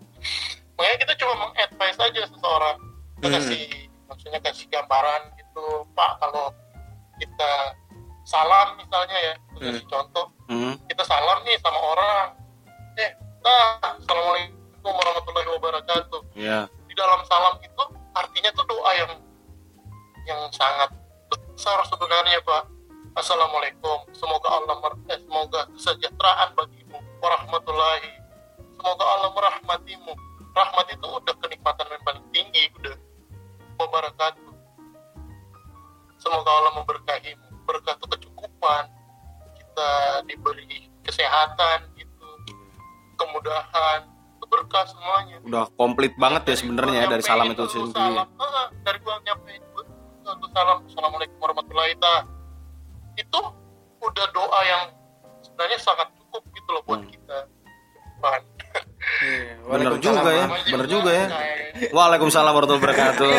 makanya 0.76 0.97
kita 0.99 1.14
cuma 1.16 1.34
mengadvise 1.41 1.99
aja 2.01 2.22
seseorang 2.28 2.78
kita 3.16 3.26
Hmm. 3.26 3.36
kasih 3.39 3.61
maksudnya 4.05 4.39
kasih 4.41 4.66
gambaran 4.68 5.22
gitu 5.34 5.66
pak 5.91 6.11
kalau 6.20 6.51
kita 7.16 7.51
salam 8.24 8.76
misalnya 8.76 9.16
ya 9.16 9.34
kita 9.55 9.59
kasih 9.72 9.86
contoh 9.88 10.26
Hmm. 10.45 10.76
kita 10.86 11.03
salam 11.03 11.39
nih 11.43 11.55
sama 11.57 11.80
orang 11.80 12.28
eh 12.95 13.11
nah 13.39 13.64
assalamualaikum 13.95 14.59
warahmatullahi 14.84 15.47
wabarakatuh 15.49 16.22
Iya. 16.36 16.68
di 16.84 16.93
dalam 16.93 17.24
salam 17.24 17.55
itu 17.59 17.84
artinya 18.11 18.51
tuh 18.51 18.66
doa 18.66 18.91
yang 18.93 19.11
yang 20.24 20.39
sangat 20.51 20.91
besar 21.28 21.80
sebenarnya 21.86 22.39
pak 22.41 22.64
assalamualaikum. 23.14 24.09
Semoga 24.14 24.49
Allah 24.49 24.76
eh, 25.09 25.20
semoga 25.22 25.61
kesejahteraan 25.78 26.57
bagimu. 26.57 26.99
Warahmatullahi. 27.22 28.11
Semoga 28.78 29.03
Allah 29.05 29.30
merahmatimu. 29.34 30.14
Rahmat 30.53 30.86
itu 30.93 31.07
udah 31.09 31.36
kenikmatan 31.41 31.86
yang 31.89 32.03
paling 32.05 32.26
tinggi 32.30 32.70
udah 32.78 32.93
wabarakatuh 33.82 34.53
semoga 36.24 36.49
Allah 36.49 36.72
memberkahimu. 36.80 37.47
Berkah 37.68 37.95
itu 37.99 38.07
kecukupan 38.07 38.84
kita 39.59 39.89
diberi 40.30 40.88
kesehatan 41.03 41.89
gitu 41.99 42.28
kemudahan 43.20 44.07
itu 44.39 44.45
berkah 44.47 44.86
semuanya. 44.88 45.38
Udah 45.43 45.66
komplit 45.76 46.16
banget 46.16 46.53
ya 46.53 46.55
sebenarnya 46.64 47.07
ya 47.07 47.07
dari 47.11 47.24
salam 47.24 47.51
itu 47.51 47.64
sendiri. 47.68 47.91
salam. 47.97 48.28
Dari 48.84 48.97
gua 49.03 49.16
nyampein 49.26 49.61
gua 49.76 49.84
satu 50.24 50.45
salam. 50.55 50.78
Assalamualaikum 50.88 51.38
warahmatullahi 51.43 51.95
wabarakatuh 51.99 52.43
itu 53.16 53.39
udah 53.99 54.26
doa 54.30 54.59
yang 54.64 54.84
sebenarnya 55.41 55.78
sangat 55.78 56.07
cukup 56.16 56.43
gitu 56.51 56.70
loh 56.70 56.82
buat 56.84 56.99
Hmm. 56.99 57.09
kita 57.09 57.38
depan 58.18 58.41
Bener 59.64 59.99
juga 59.99 60.30
ya. 60.32 60.45
Bener 60.66 60.88
juga 60.88 61.11
ya. 61.11 61.26
kayak- 61.28 61.91
Waalaikumsalam 61.91 62.49
warahmatullahi 62.49 62.82
wabarakatuh. 62.82 63.32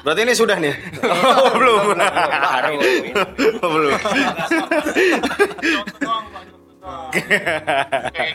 Berarti 0.00 0.20
ini 0.20 0.34
sudah 0.34 0.56
nih. 0.58 0.74
Oh, 1.00 1.52
belum. 1.54 1.80
Oh, 3.60 3.70
belum. 3.74 3.92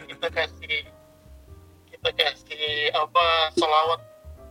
kita 0.08 0.28
kasih 0.30 0.78
kita 1.90 2.10
kasih 2.16 2.66
apa 2.92 3.26
selawat 3.54 4.00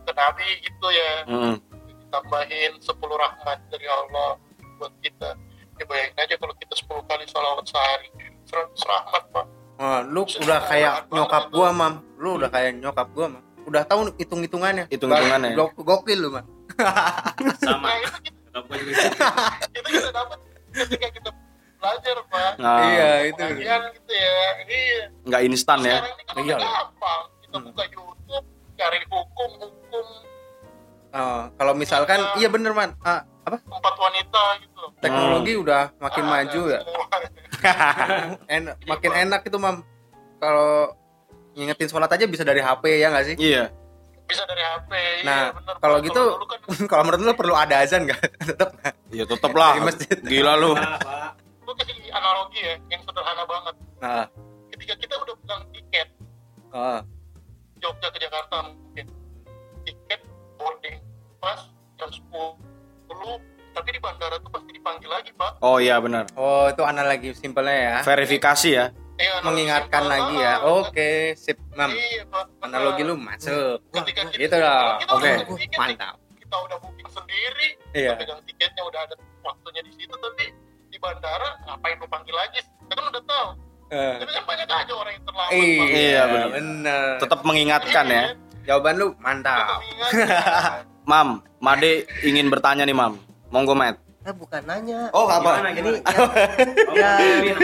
ke 0.05 0.11
Nabi 0.13 0.47
gitu 0.61 0.87
ya 0.89 1.11
Hmm. 1.25 1.55
ditambahin 1.87 2.71
10 2.77 2.87
rahmat 3.15 3.59
dari 3.69 3.87
Allah 3.87 4.37
buat 4.77 4.93
kita 4.99 5.33
ya 5.79 5.85
bayangin 5.87 6.15
aja 6.19 6.35
kalau 6.35 6.53
kita 6.53 6.73
10 6.75 7.09
kali 7.09 7.23
salawat 7.25 7.65
sehari. 7.65 8.07
100 8.45 8.75
rahmat 8.83 9.23
pak. 9.31 9.45
Oh, 9.79 9.99
lu 10.05 10.21
udah 10.27 10.59
kayak 10.61 10.93
nyokap 11.07 11.43
gua 11.49 11.69
mam. 11.71 11.93
Lu 12.19 12.35
udah 12.35 12.49
kayak 12.51 12.75
nyokap 12.75 13.07
gua 13.15 13.25
mam. 13.31 13.43
Udah 13.63 13.85
tahu 13.85 14.11
hitung 14.17 14.41
hitungannya 14.41 14.89
Hitung-hitungannya. 14.89 15.55
gokil 15.55 16.19
lu 16.19 16.29
mam. 16.35 16.45
Sama. 17.63 17.95
Nah 18.49 18.75
itu 18.75 18.91
kita, 18.91 19.27
itu 19.77 19.87
kita 19.87 20.09
dapat 20.11 20.39
ketika 20.73 21.07
kita 21.15 21.29
belajar 21.79 22.17
pak. 22.27 22.51
Nah, 22.59 22.79
iya 22.91 23.09
itu. 23.29 23.39
Pengajian 23.39 23.81
gitu 23.95 24.11
ya. 24.11 24.39
Iya 24.67 25.01
nggak 25.23 25.41
instan 25.47 25.79
ya. 25.85 25.97
kan 26.27 26.43
Iya. 26.43 26.57
gampang 26.57 27.21
kita 27.39 27.57
buka 27.61 27.83
YouTube 27.87 28.45
cari 28.75 28.99
hukum 29.07 29.49
hukum 29.59 30.05
Oh, 31.09 31.49
kalau 31.57 31.73
misalkan 31.73 32.21
iya. 32.37 32.47
bener 32.53 32.69
man. 32.69 32.93
Ah, 33.01 33.25
apa? 33.41 33.57
Empat 33.65 33.95
wanita 33.97 34.43
gitu. 34.61 34.83
Teknologi 35.01 35.53
udah 35.57 35.89
makin 35.97 36.23
Ada 36.25 36.31
maju 36.31 36.61
ya. 36.69 36.79
En- 38.55 38.77
makin 38.85 39.11
enak 39.17 39.41
itu 39.49 39.57
mam. 39.57 39.81
Kalau 40.37 40.93
ngingetin 41.57 41.89
sholat 41.89 42.11
aja 42.13 42.25
bisa 42.29 42.45
dari 42.45 42.61
HP 42.61 42.83
ya 43.01 43.07
nggak 43.09 43.25
sih? 43.25 43.37
Iya. 43.37 43.65
bisa 44.29 44.45
dari 44.45 44.61
HP 44.61 44.91
iya, 44.93 45.25
Nah, 45.25 45.41
kalau 45.81 45.97
gitu 46.05 46.21
kan 46.45 46.61
kalau 46.93 47.01
menurut 47.09 47.25
lu 47.25 47.33
perlu 47.33 47.57
ada 47.57 47.81
azan 47.81 48.05
nggak? 48.05 48.21
Tetap 48.53 48.69
nggak? 48.77 48.93
Ya 49.09 49.25
tetep 49.25 49.51
lah. 49.57 49.73
Gila 50.21 50.53
lu. 50.53 50.77
gue 51.65 51.73
kasih 51.81 51.97
analogi 52.13 52.61
ya 52.61 52.77
yang 52.93 53.01
sederhana 53.01 53.43
banget. 53.49 53.75
Nah. 53.97 54.25
Ketika 54.69 54.93
kita 55.01 55.13
udah 55.17 55.33
pegang 55.41 55.61
tiket 55.73 56.07
oh, 56.73 56.99
Jogja 57.81 58.07
ke 58.13 58.19
Jakarta 58.21 58.69
mungkin 58.69 59.05
boarding 60.59 60.99
pas 61.39 61.59
jam 61.95 62.09
10 62.11 62.27
tapi 63.71 63.89
di 63.89 63.99
bandara 63.99 64.35
tuh 64.37 64.51
pasti 64.51 64.71
dipanggil 64.71 65.07
lagi 65.07 65.31
pak 65.33 65.61
Oh 65.61 65.79
iya 65.79 65.97
benar. 65.97 66.27
oh 66.35 66.67
itu 66.67 66.83
analogi 66.83 67.31
simpelnya 67.33 67.75
ya 67.75 67.95
Verifikasi 68.01 68.69
ya. 68.69 68.85
analogi 68.89 69.45
mengingatkan 69.45 70.01
simpel. 70.01 70.13
lagi 70.13 70.35
ya 70.37 70.53
oke 70.61 71.09
sip 71.35 71.57
mam 71.73 71.89
iya 71.89 72.23
benar. 72.25 72.45
analogi 72.61 73.01
lu 73.01 73.15
masuk 73.15 73.79
ketika 73.93 74.21
kita, 74.27 74.35
gitu 74.35 74.57
kita 74.99 75.13
Oke. 75.13 75.31
tiket, 75.57 75.79
mantap 75.79 76.15
kita 76.35 76.55
udah 76.59 76.77
booking 76.77 77.09
sendiri 77.09 77.69
Iya. 77.91 78.11
kita 78.11 78.21
pegang 78.21 78.41
tiketnya 78.43 78.83
udah 78.83 79.01
ada 79.01 79.15
waktunya 79.41 79.81
di 79.81 79.91
situ 79.95 80.13
tapi 80.13 80.45
di 80.89 80.97
bandara 80.97 81.49
ngapain 81.63 81.95
lu 81.95 82.07
panggil 82.07 82.35
lagi 82.35 82.59
kita 82.59 82.93
kan 82.93 83.05
udah 83.07 83.23
tahu 83.23 83.49
Eh, 83.89 84.21
tapi 84.21 84.29
kan 84.29 84.45
banyak 84.45 84.67
aja 84.69 84.93
orang 84.93 85.13
yang 85.17 85.25
terlambat 85.25 85.49
iya 85.51 85.81
Pak. 85.81 85.89
Iya, 85.89 86.21
bener 86.53 87.09
Tetap 87.17 87.39
mengingatkan 87.41 88.05
ya. 88.05 88.23
Jawaban 88.63 88.95
lu 88.95 89.07
mantap. 89.17 89.79
Mam, 91.09 91.41
Made 91.57 91.91
ingin 92.21 92.47
bertanya 92.47 92.83
nih, 92.83 92.93
Mam. 92.93 93.17
Monggo, 93.49 93.73
Mat. 93.73 93.97
Eh 94.21 94.31
bukan 94.31 94.61
nanya. 94.61 95.09
Oh, 95.09 95.25
apa? 95.25 95.63
Gimana, 95.65 95.69
yang, 95.73 95.87
yang, 96.93 97.59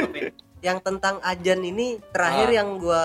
yang 0.61 0.77
tentang 0.79 1.21
ajan 1.21 1.61
ini 1.61 1.99
terakhir 2.09 2.47
Ah. 2.47 2.55
yang 2.55 2.69
gua 2.77 3.03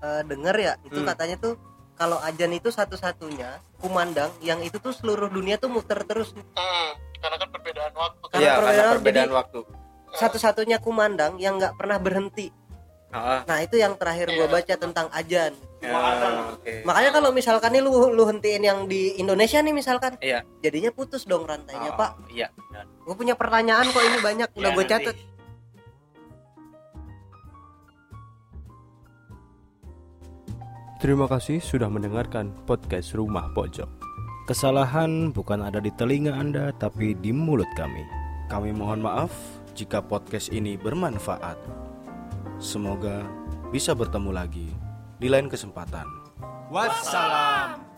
eh, 0.00 0.22
denger 0.24 0.56
ya 0.56 0.72
itu 0.82 0.96
Hmm. 0.96 1.04
katanya 1.06 1.36
tuh 1.36 1.60
kalau 1.92 2.16
ajan 2.20 2.48
itu 2.50 2.72
satu-satunya 2.72 3.60
kumandang 3.76 4.32
yang 4.40 4.56
itu 4.60 4.80
tuh 4.80 4.88
seluruh 4.90 5.28
dunia 5.28 5.60
tuh 5.60 5.68
muter 5.68 6.00
terus 6.02 6.32
Hmm, 6.32 6.90
karena 7.18 7.36
kan 7.36 7.48
perbedaan 7.50 7.92
waktu 7.92 8.24
kan. 8.24 8.32
Karena 8.32 8.48
karena 8.48 8.56
perbedaan, 8.56 8.92
perbedaan 8.96 9.28
jadi- 9.28 9.36
waktu 9.36 9.58
satu-satunya 10.10 10.76
kumandang 10.78 11.36
yang 11.36 11.54
nggak 11.54 11.76
pernah 11.76 12.00
berhenti 12.00 12.48
Ah, 13.10 13.44
nah 13.44 13.58
itu 13.58 13.76
yang 13.76 13.92
terakhir 13.94 14.30
gua 14.30 14.48
Iya. 14.48 14.54
baca 14.56 14.74
tentang 14.78 15.06
ajan 15.12 15.52
ya, 15.80 15.96
oke 16.54 16.72
makanya 16.84 17.10
kalau 17.16 17.30
misalkan 17.32 17.72
nih 17.72 17.82
lu 17.82 18.12
lu 18.12 18.22
hentiin 18.28 18.62
yang 18.62 18.84
di 18.84 19.16
Indonesia 19.16 19.60
nih 19.64 19.74
misalkan 19.74 20.16
iya 20.20 20.44
jadinya 20.60 20.92
putus 20.92 21.24
dong 21.24 21.48
rantainya 21.48 21.92
Oh, 21.92 21.98
pak 21.98 22.10
iya 22.30 22.48
gue 22.78 23.14
punya 23.16 23.34
pertanyaan 23.34 23.88
kok 23.88 24.04
ini 24.04 24.18
banyak 24.20 24.48
udah 24.60 24.70
Ya, 24.70 24.76
gue 24.76 24.84
nanti. 24.86 25.12
Terima 31.00 31.24
kasih 31.24 31.64
sudah 31.64 31.88
mendengarkan 31.88 32.52
podcast 32.68 33.16
Rumah 33.16 33.56
Pojok. 33.56 33.88
Kesalahan 34.44 35.32
bukan 35.32 35.64
ada 35.64 35.80
di 35.80 35.88
telinga 35.96 36.36
Anda, 36.36 36.76
tapi 36.76 37.16
di 37.16 37.32
mulut 37.32 37.72
kami. 37.72 38.04
Kami 38.52 38.76
mohon 38.76 39.00
maaf 39.00 39.32
jika 39.72 40.04
podcast 40.04 40.52
ini 40.52 40.76
bermanfaat. 40.76 41.56
Semoga 42.60 43.24
bisa 43.72 43.96
bertemu 43.96 44.28
lagi 44.28 44.68
di 45.20 45.28
lain 45.28 45.52
kesempatan. 45.52 46.08
Wassalam. 46.72 47.89